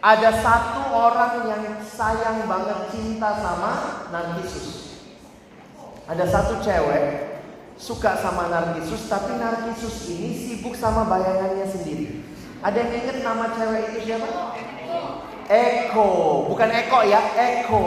ada 0.00 0.30
satu 0.40 0.88
orang 0.88 1.44
yang 1.52 1.62
sayang 1.84 2.48
banget 2.48 2.78
cinta 2.96 3.36
sama 3.36 3.72
Narkisus. 4.08 4.96
Ada 6.08 6.24
satu 6.24 6.64
cewek 6.64 7.04
suka 7.76 8.16
sama 8.16 8.48
Narkisus 8.48 9.04
tapi 9.04 9.36
Narkisus 9.36 10.08
ini 10.08 10.32
sibuk 10.32 10.72
sama 10.72 11.04
bayangannya 11.04 11.68
sendiri. 11.68 12.24
Ada 12.64 12.76
yang 12.88 12.92
ingat 13.04 13.16
nama 13.20 13.52
cewek 13.52 13.82
itu 13.92 13.98
siapa? 14.08 14.56
Eko, 15.46 16.10
bukan 16.48 16.68
Eko 16.72 17.04
ya, 17.04 17.20
Eko. 17.36 17.84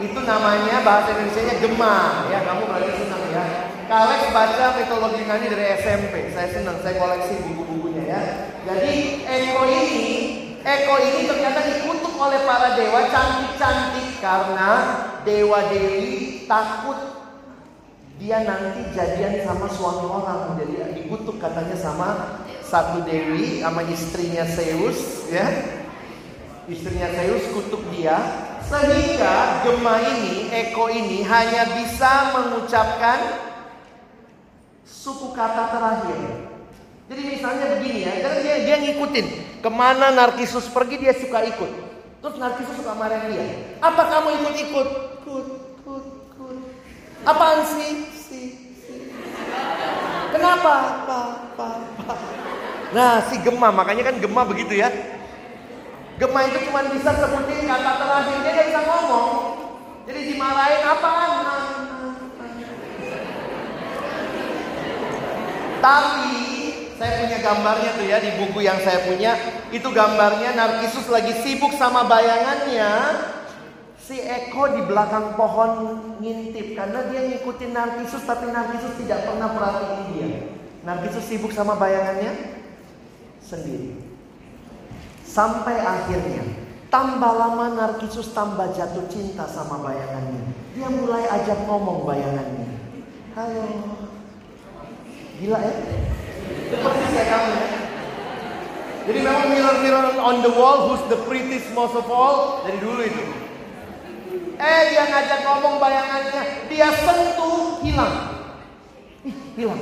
Itu 0.00 0.18
namanya 0.24 0.80
bahasa 0.80 1.12
Indonesia-nya 1.12 1.60
Gema. 1.60 2.24
Ya, 2.32 2.40
kamu 2.40 2.64
berarti 2.64 3.04
senang 3.04 3.24
ya. 3.28 3.44
Kalian 3.90 4.30
baca 4.30 4.78
mitologi 4.78 5.26
Yunani 5.26 5.50
dari 5.50 5.66
SMP. 5.82 6.30
Saya 6.30 6.46
senang, 6.54 6.78
saya 6.78 6.94
koleksi 6.94 7.42
buku-bukunya 7.42 8.06
ya. 8.06 8.22
Jadi 8.62 9.26
Eko 9.26 9.66
ini, 9.66 10.02
Eko 10.62 10.94
ini 11.02 11.26
ternyata 11.26 11.58
dikutuk 11.66 12.14
oleh 12.14 12.38
para 12.46 12.78
dewa 12.78 13.10
cantik-cantik 13.10 14.22
karena 14.22 14.70
dewa 15.26 15.74
dewi 15.74 16.46
takut 16.46 17.18
dia 18.22 18.46
nanti 18.46 18.94
jadian 18.94 19.42
sama 19.42 19.66
suami 19.66 20.06
orang. 20.06 20.54
Jadi 20.62 21.02
dikutuk 21.02 21.42
katanya 21.42 21.74
sama 21.74 22.38
satu 22.62 23.02
dewi 23.02 23.58
sama 23.58 23.82
istrinya 23.90 24.46
Zeus 24.46 25.26
ya. 25.34 25.50
istrinya 26.70 27.10
Zeus 27.10 27.50
kutuk 27.50 27.82
dia 27.90 28.14
sehingga 28.62 29.66
Gema 29.66 29.98
ini, 29.98 30.46
Eko 30.46 30.86
ini 30.86 31.26
hanya 31.26 31.74
bisa 31.74 32.30
mengucapkan 32.38 33.49
suku 35.00 35.32
kata 35.32 35.72
terakhir. 35.72 36.20
Jadi 37.08 37.22
misalnya 37.26 37.66
begini 37.74 38.06
ya, 38.06 38.12
karena 38.22 38.38
dia, 38.44 38.56
dia 38.68 38.76
ngikutin 38.84 39.26
ke 39.64 39.70
mana 39.72 40.12
Narkisus 40.12 40.68
pergi 40.70 41.00
dia 41.00 41.16
suka 41.16 41.42
ikut. 41.48 41.70
Terus 42.20 42.36
Narkisus 42.36 42.76
suka 42.76 42.92
marah 42.94 43.24
dia. 43.26 43.74
Apa 43.80 44.02
kamu 44.06 44.28
ikut-ikut? 44.44 44.88
Kut, 45.24 45.46
kut, 45.82 46.04
kut. 46.36 46.56
Apaan 47.24 47.64
sih? 47.64 48.06
Si, 48.12 48.40
si. 48.84 48.94
Kenapa? 50.30 51.02
Pa, 51.08 51.18
pa, 51.56 51.68
pa. 52.04 52.14
Nah 52.94 53.24
si 53.26 53.40
Gema, 53.42 53.72
makanya 53.72 54.12
kan 54.12 54.20
Gema 54.20 54.44
begitu 54.44 54.78
ya. 54.78 54.92
Gema 56.20 56.44
itu 56.46 56.68
cuma 56.68 56.84
bisa 56.92 57.10
sebutin 57.16 57.64
kata 57.64 57.92
terakhir, 57.96 58.36
dia 58.44 58.52
tidak 58.52 58.66
bisa 58.68 58.80
ngomong. 58.84 59.32
Jadi 60.04 60.20
dimarahin 60.36 60.82
apaan? 60.84 61.39
Tapi 65.80 66.36
saya 67.00 67.24
punya 67.24 67.38
gambarnya 67.40 67.90
tuh 67.96 68.04
ya 68.04 68.20
di 68.20 68.30
buku 68.36 68.60
yang 68.60 68.76
saya 68.84 69.08
punya. 69.08 69.32
Itu 69.72 69.88
gambarnya 69.88 70.52
Narkisus 70.52 71.08
lagi 71.08 71.32
sibuk 71.40 71.72
sama 71.80 72.04
bayangannya. 72.04 72.92
Si 73.96 74.20
Eko 74.20 74.76
di 74.76 74.84
belakang 74.84 75.38
pohon 75.40 75.72
ngintip 76.20 76.76
karena 76.76 77.08
dia 77.08 77.24
ngikutin 77.24 77.72
Narkisus 77.72 78.28
tapi 78.28 78.52
Narkisus 78.52 79.00
tidak 79.00 79.24
pernah 79.24 79.48
perhatiin 79.56 80.04
dia. 80.12 80.28
Narkisus 80.84 81.24
sibuk 81.24 81.56
sama 81.56 81.80
bayangannya 81.80 82.60
sendiri. 83.40 83.96
Sampai 85.24 85.80
akhirnya 85.80 86.44
tambah 86.92 87.32
lama 87.32 87.72
Narkisus 87.78 88.36
tambah 88.36 88.74
jatuh 88.76 89.08
cinta 89.08 89.48
sama 89.48 89.80
bayangannya. 89.80 90.52
Dia 90.76 90.90
mulai 90.90 91.24
ajak 91.24 91.64
ngomong 91.64 92.04
bayangannya. 92.04 92.68
Halo, 93.38 93.64
Gila 95.40 95.56
ya? 95.56 95.74
Seperti 96.68 97.04
saya 97.16 97.26
kamu 97.32 97.50
ya. 97.56 97.68
Jadi 99.08 99.18
memang 99.24 99.46
mirror-mirror 99.48 100.06
on 100.20 100.44
the 100.44 100.52
wall 100.52 100.92
who's 100.92 101.00
the 101.08 101.16
prettiest 101.24 101.72
most 101.72 101.96
of 101.96 102.04
all 102.12 102.60
dari 102.68 102.76
dulu 102.76 103.00
itu. 103.00 103.24
Eh 104.60 104.80
dia 104.92 105.08
ngajak 105.08 105.40
ngomong 105.48 105.80
bayangannya, 105.80 106.68
dia 106.68 106.92
sentuh 106.92 107.80
hilang. 107.80 108.44
Ih, 109.24 109.32
hilang. 109.56 109.80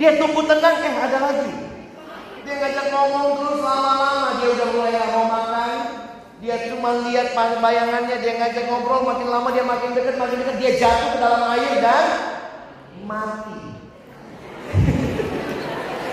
Dia 0.00 0.16
tunggu 0.16 0.40
tenang, 0.48 0.80
eh 0.80 0.94
ada 0.96 1.18
lagi. 1.20 1.52
Dia 2.48 2.54
ngajak 2.56 2.86
ngomong 2.88 3.26
terus 3.36 3.60
lama-lama 3.60 4.40
dia 4.40 4.48
udah 4.48 4.68
mulai 4.72 4.96
gak 4.96 5.10
mau 5.12 5.26
makan. 5.28 5.78
Dia 6.40 6.56
cuma 6.72 6.90
lihat 7.04 7.36
bayangannya, 7.36 8.16
dia 8.24 8.32
ngajak 8.40 8.64
ngobrol 8.72 9.04
makin 9.04 9.28
lama 9.28 9.52
dia 9.52 9.64
makin 9.68 9.92
dekat, 9.92 10.16
makin 10.16 10.40
dekat 10.40 10.56
dia 10.56 10.72
jatuh 10.80 11.08
ke 11.12 11.18
dalam 11.20 11.42
air 11.52 11.84
dan 11.84 12.06
mati. 13.04 13.65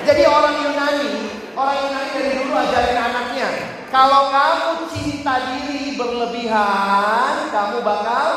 Jadi 0.03 0.23
orang 0.27 0.55
Yunani, 0.67 1.11
orang 1.55 1.77
Yunani 1.79 2.09
dari 2.11 2.31
dulu 2.35 2.53
ajarin 2.59 2.99
anaknya, 2.99 3.49
kalau 3.87 4.27
kamu 4.35 4.69
cinta 4.91 5.33
diri 5.47 5.95
berlebihan, 5.95 7.47
kamu 7.47 7.79
bakal 7.87 8.27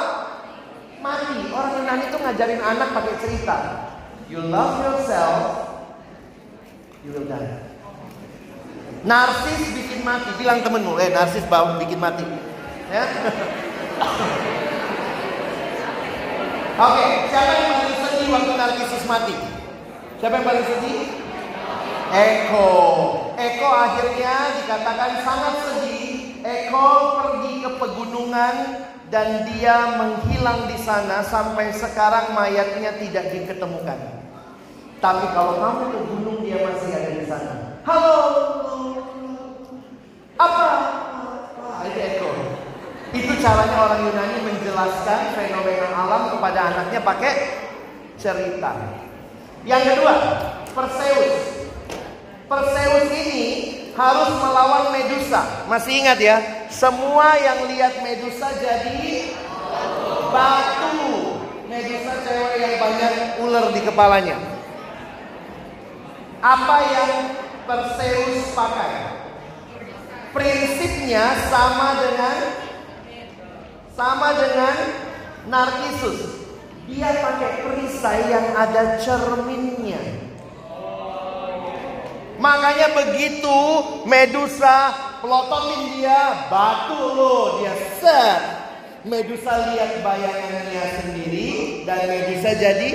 mati. 1.02 1.50
Orang 1.50 1.72
Yunani 1.82 2.04
itu 2.06 2.18
ngajarin 2.22 2.62
anak 2.62 2.88
pakai 2.94 3.14
cerita. 3.18 3.58
You 4.30 4.46
love 4.46 4.78
yourself, 4.78 5.42
you 7.02 7.18
will 7.18 7.26
die. 7.26 7.74
Narsis 9.02 9.70
bikin 9.74 10.06
mati. 10.06 10.30
Bilang 10.38 10.62
temenmu, 10.62 10.98
eh 11.02 11.10
narsis 11.10 11.46
bawa 11.50 11.82
bikin 11.82 11.98
mati. 11.98 12.22
Ya. 12.90 13.06
Oke, 16.76 17.00
okay, 17.00 17.10
siapa 17.32 17.52
yang 17.56 17.72
paling 17.74 17.96
sedih 18.04 18.28
waktu 18.28 18.52
narkisis 18.54 19.02
mati? 19.08 19.34
Siapa 20.20 20.34
yang 20.38 20.46
paling 20.46 20.64
sedih? 20.68 21.25
Eko. 22.12 22.70
Eko 23.36 23.68
akhirnya 23.68 24.34
dikatakan 24.62 25.12
sangat 25.20 25.54
sedih. 25.66 26.40
Eko 26.46 26.86
pergi 27.20 27.52
ke 27.66 27.70
pegunungan 27.76 28.54
dan 29.10 29.46
dia 29.50 29.98
menghilang 29.98 30.70
di 30.70 30.78
sana 30.78 31.22
sampai 31.22 31.74
sekarang 31.74 32.34
mayatnya 32.34 32.94
tidak 32.98 33.34
diketemukan. 33.34 33.98
Tapi 35.02 35.26
kalau 35.36 35.60
kamu 35.60 35.82
ke 35.92 36.00
gunung 36.08 36.38
dia 36.42 36.58
masih 36.62 36.90
ada 36.94 37.10
di 37.12 37.24
sana. 37.26 37.54
Halo. 37.84 38.18
Apa? 40.36 40.66
Itu 41.86 41.98
Eko. 42.00 42.30
Itu 43.14 43.32
caranya 43.38 43.76
orang 43.76 44.00
Yunani 44.06 44.38
menjelaskan 44.42 45.20
fenomena 45.32 45.88
alam 45.94 46.22
kepada 46.34 46.60
anaknya 46.74 47.00
pakai 47.00 47.34
cerita. 48.18 48.72
Yang 49.66 49.82
kedua, 49.94 50.14
Perseus. 50.74 51.65
Perseus 52.46 53.10
ini 53.10 53.44
harus 53.98 54.30
melawan 54.38 54.94
Medusa. 54.94 55.66
Masih 55.66 55.98
ingat 55.98 56.18
ya? 56.22 56.36
Semua 56.70 57.34
yang 57.34 57.66
lihat 57.66 57.98
Medusa 58.06 58.54
jadi 58.62 59.34
batu. 60.30 61.42
Medusa 61.66 62.12
cewek 62.22 62.54
yang 62.62 62.74
banyak 62.78 63.12
ular 63.42 63.66
di 63.74 63.82
kepalanya. 63.82 64.38
Apa 66.38 66.76
yang 66.86 67.12
Perseus 67.66 68.54
pakai? 68.54 68.94
Prinsipnya 70.30 71.50
sama 71.50 71.98
dengan 71.98 72.36
sama 73.90 74.28
dengan 74.38 74.76
Narkisus. 75.50 76.46
Dia 76.86 77.10
pakai 77.10 77.66
perisai 77.66 78.30
yang 78.30 78.54
ada 78.54 79.02
cerminnya. 79.02 80.25
Makanya 82.36 82.92
begitu 82.92 83.58
Medusa 84.04 84.92
pelototin 85.24 85.96
dia, 85.96 86.46
batu 86.52 87.00
lo, 87.16 87.60
dia 87.60 87.74
set. 87.98 88.42
Medusa 89.06 89.70
lihat 89.70 90.02
bayangannya 90.02 90.84
sendiri 91.00 91.82
dan 91.86 92.00
Medusa 92.10 92.50
jadi 92.58 92.90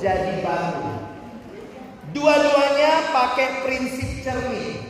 jadi 0.00 0.32
batu. 0.42 0.90
Dua-duanya 2.14 3.10
pakai 3.10 3.66
prinsip 3.66 4.22
cermin. 4.22 4.82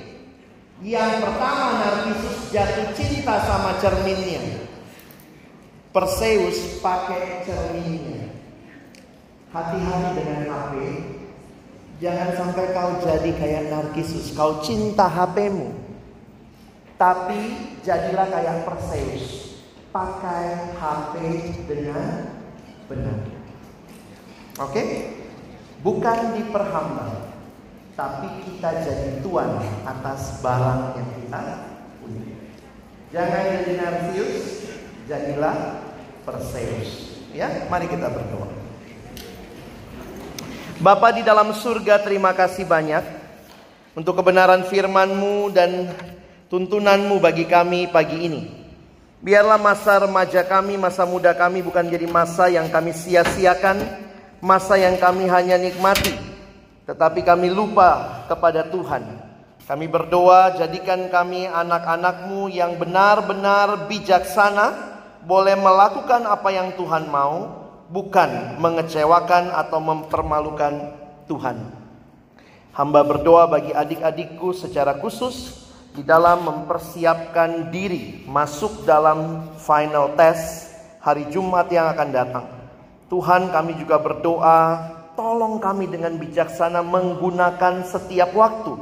Yang 0.84 1.24
pertama 1.24 1.80
Narcissus 1.80 2.53
jatuh 2.53 2.92
cinta 2.92 3.40
sama 3.49 3.80
cerminnya. 3.80 4.68
Perseus 5.95 6.82
pakai 6.84 7.47
cerminnya. 7.49 8.28
Hati-hati 9.55 10.11
dengan 10.18 10.42
HP 10.51 10.72
Jangan 12.03 12.30
sampai 12.34 12.74
kau 12.74 12.99
jadi 12.99 13.30
kayak 13.38 13.70
Narkisus. 13.70 14.34
Kau 14.34 14.59
cinta 14.59 15.07
HPmu. 15.07 15.70
Tapi 16.99 17.40
jadilah 17.86 18.26
kayak 18.30 18.66
Perseus. 18.66 19.55
Pakai 19.95 20.74
HP 20.74 21.14
dengan 21.70 22.34
benar. 22.90 23.18
Oke? 24.59 24.82
Bukan 25.86 26.18
diperhamba. 26.34 27.30
Tapi 27.95 28.42
kita 28.42 28.82
jadi 28.82 29.22
tuan 29.22 29.62
atas 29.86 30.42
barang 30.42 30.99
yang 30.99 31.11
kita 31.14 31.42
punya. 32.03 32.34
Jangan 33.14 33.42
jadi 33.55 33.72
Narsius, 33.78 34.45
jadilah 35.07 35.86
Perseus. 36.26 37.22
Ya, 37.30 37.70
mari 37.70 37.86
kita 37.86 38.11
berdoa. 38.11 38.63
Bapa 40.74 41.14
di 41.14 41.22
dalam 41.22 41.54
surga 41.54 42.02
terima 42.02 42.34
kasih 42.34 42.66
banyak 42.66 43.06
untuk 43.94 44.18
kebenaran 44.18 44.66
firman-Mu 44.66 45.54
dan 45.54 45.94
tuntunanmu 46.50 47.22
bagi 47.22 47.46
kami 47.46 47.86
pagi 47.94 48.26
ini. 48.26 48.42
Biarlah 49.22 49.54
masa 49.54 50.02
remaja 50.02 50.42
kami, 50.42 50.74
masa 50.74 51.06
muda 51.06 51.30
kami 51.30 51.62
bukan 51.62 51.86
jadi 51.86 52.10
masa 52.10 52.50
yang 52.50 52.66
kami 52.74 52.90
sia-siakan, 52.90 53.86
masa 54.42 54.74
yang 54.74 54.98
kami 54.98 55.30
hanya 55.30 55.54
nikmati, 55.54 56.18
tetapi 56.90 57.22
kami 57.22 57.54
lupa 57.54 58.26
kepada 58.26 58.66
Tuhan. 58.66 59.06
Kami 59.70 59.86
berdoa 59.86 60.58
jadikan 60.58 61.06
kami 61.06 61.46
anak-anakmu 61.46 62.50
yang 62.50 62.74
benar-benar 62.82 63.86
bijaksana, 63.86 64.74
boleh 65.22 65.54
melakukan 65.54 66.26
apa 66.26 66.50
yang 66.50 66.74
Tuhan 66.74 67.06
mau, 67.06 67.63
bukan 67.89 68.61
mengecewakan 68.61 69.53
atau 69.53 69.78
mempermalukan 69.80 70.74
Tuhan. 71.28 71.57
Hamba 72.74 73.07
berdoa 73.07 73.47
bagi 73.47 73.70
adik-adikku 73.70 74.51
secara 74.51 74.99
khusus 74.99 75.62
di 75.95 76.03
dalam 76.03 76.43
mempersiapkan 76.43 77.70
diri 77.70 78.26
masuk 78.26 78.82
dalam 78.82 79.47
final 79.62 80.11
test 80.18 80.74
hari 80.99 81.30
Jumat 81.30 81.70
yang 81.70 81.87
akan 81.95 82.09
datang. 82.11 82.47
Tuhan 83.07 83.55
kami 83.55 83.78
juga 83.78 84.03
berdoa, 84.03 84.91
tolong 85.14 85.62
kami 85.62 85.87
dengan 85.87 86.18
bijaksana 86.18 86.82
menggunakan 86.82 87.87
setiap 87.87 88.35
waktu. 88.35 88.74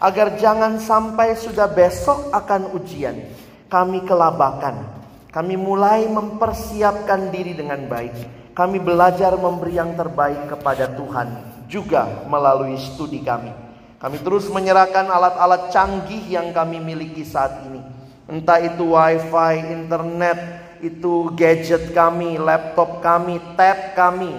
Agar 0.00 0.40
jangan 0.40 0.80
sampai 0.80 1.36
sudah 1.36 1.68
besok 1.68 2.32
akan 2.32 2.72
ujian, 2.80 3.28
kami 3.68 4.00
kelabakan. 4.08 4.97
Kami 5.38 5.54
mulai 5.54 6.10
mempersiapkan 6.10 7.30
diri 7.30 7.54
dengan 7.54 7.86
baik. 7.86 8.50
Kami 8.58 8.82
belajar 8.82 9.38
memberi 9.38 9.78
yang 9.78 9.94
terbaik 9.94 10.50
kepada 10.50 10.90
Tuhan 10.98 11.30
juga 11.70 12.26
melalui 12.26 12.74
studi 12.74 13.22
kami. 13.22 13.54
Kami 14.02 14.18
terus 14.18 14.50
menyerahkan 14.50 15.06
alat-alat 15.06 15.70
canggih 15.70 16.26
yang 16.26 16.50
kami 16.50 16.82
miliki 16.82 17.22
saat 17.22 17.70
ini. 17.70 17.78
Entah 18.26 18.58
itu 18.58 18.98
wifi, 18.98 19.62
internet, 19.62 20.42
itu 20.82 21.30
gadget 21.38 21.94
kami, 21.94 22.34
laptop 22.34 22.98
kami, 22.98 23.38
tab 23.54 23.94
kami. 23.94 24.34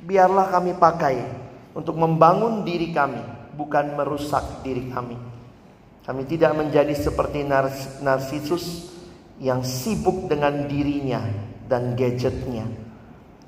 Biarlah 0.00 0.48
kami 0.48 0.80
pakai 0.80 1.28
untuk 1.76 2.00
membangun 2.00 2.64
diri 2.64 2.88
kami, 2.88 3.20
bukan 3.52 4.00
merusak 4.00 4.64
diri 4.64 4.88
kami. 4.88 5.20
Kami 6.08 6.24
tidak 6.24 6.56
menjadi 6.56 6.96
seperti 6.96 7.44
Narsisus 8.00 8.93
yang 9.44 9.60
sibuk 9.60 10.24
dengan 10.24 10.64
dirinya 10.64 11.20
dan 11.68 11.92
gadgetnya. 11.92 12.64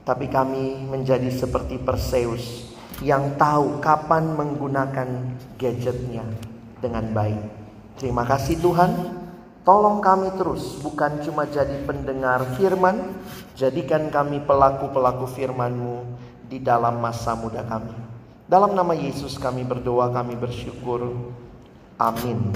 Tapi 0.05 0.29
kami 0.29 0.85
menjadi 0.85 1.33
seperti 1.33 1.81
Perseus 1.81 2.69
yang 3.01 3.41
tahu 3.41 3.81
kapan 3.81 4.37
menggunakan 4.37 5.09
gadgetnya 5.57 6.23
dengan 6.85 7.09
baik. 7.17 7.43
Terima 7.97 8.29
kasih 8.29 8.61
Tuhan. 8.61 8.93
Tolong 9.67 9.99
kami 9.99 10.31
terus 10.39 10.79
bukan 10.79 11.19
cuma 11.27 11.43
jadi 11.49 11.83
pendengar 11.83 12.45
firman, 12.55 13.19
jadikan 13.59 14.13
kami 14.15 14.39
pelaku-pelaku 14.47 15.27
firman-Mu 15.27 16.07
di 16.47 16.63
dalam 16.63 17.03
masa 17.03 17.35
muda 17.35 17.67
kami. 17.67 17.91
Dalam 18.47 18.79
nama 18.79 18.95
Yesus 18.95 19.35
kami 19.43 19.67
berdoa, 19.67 20.15
kami 20.15 20.39
bersyukur. 20.39 21.19
Amin. 21.99 22.55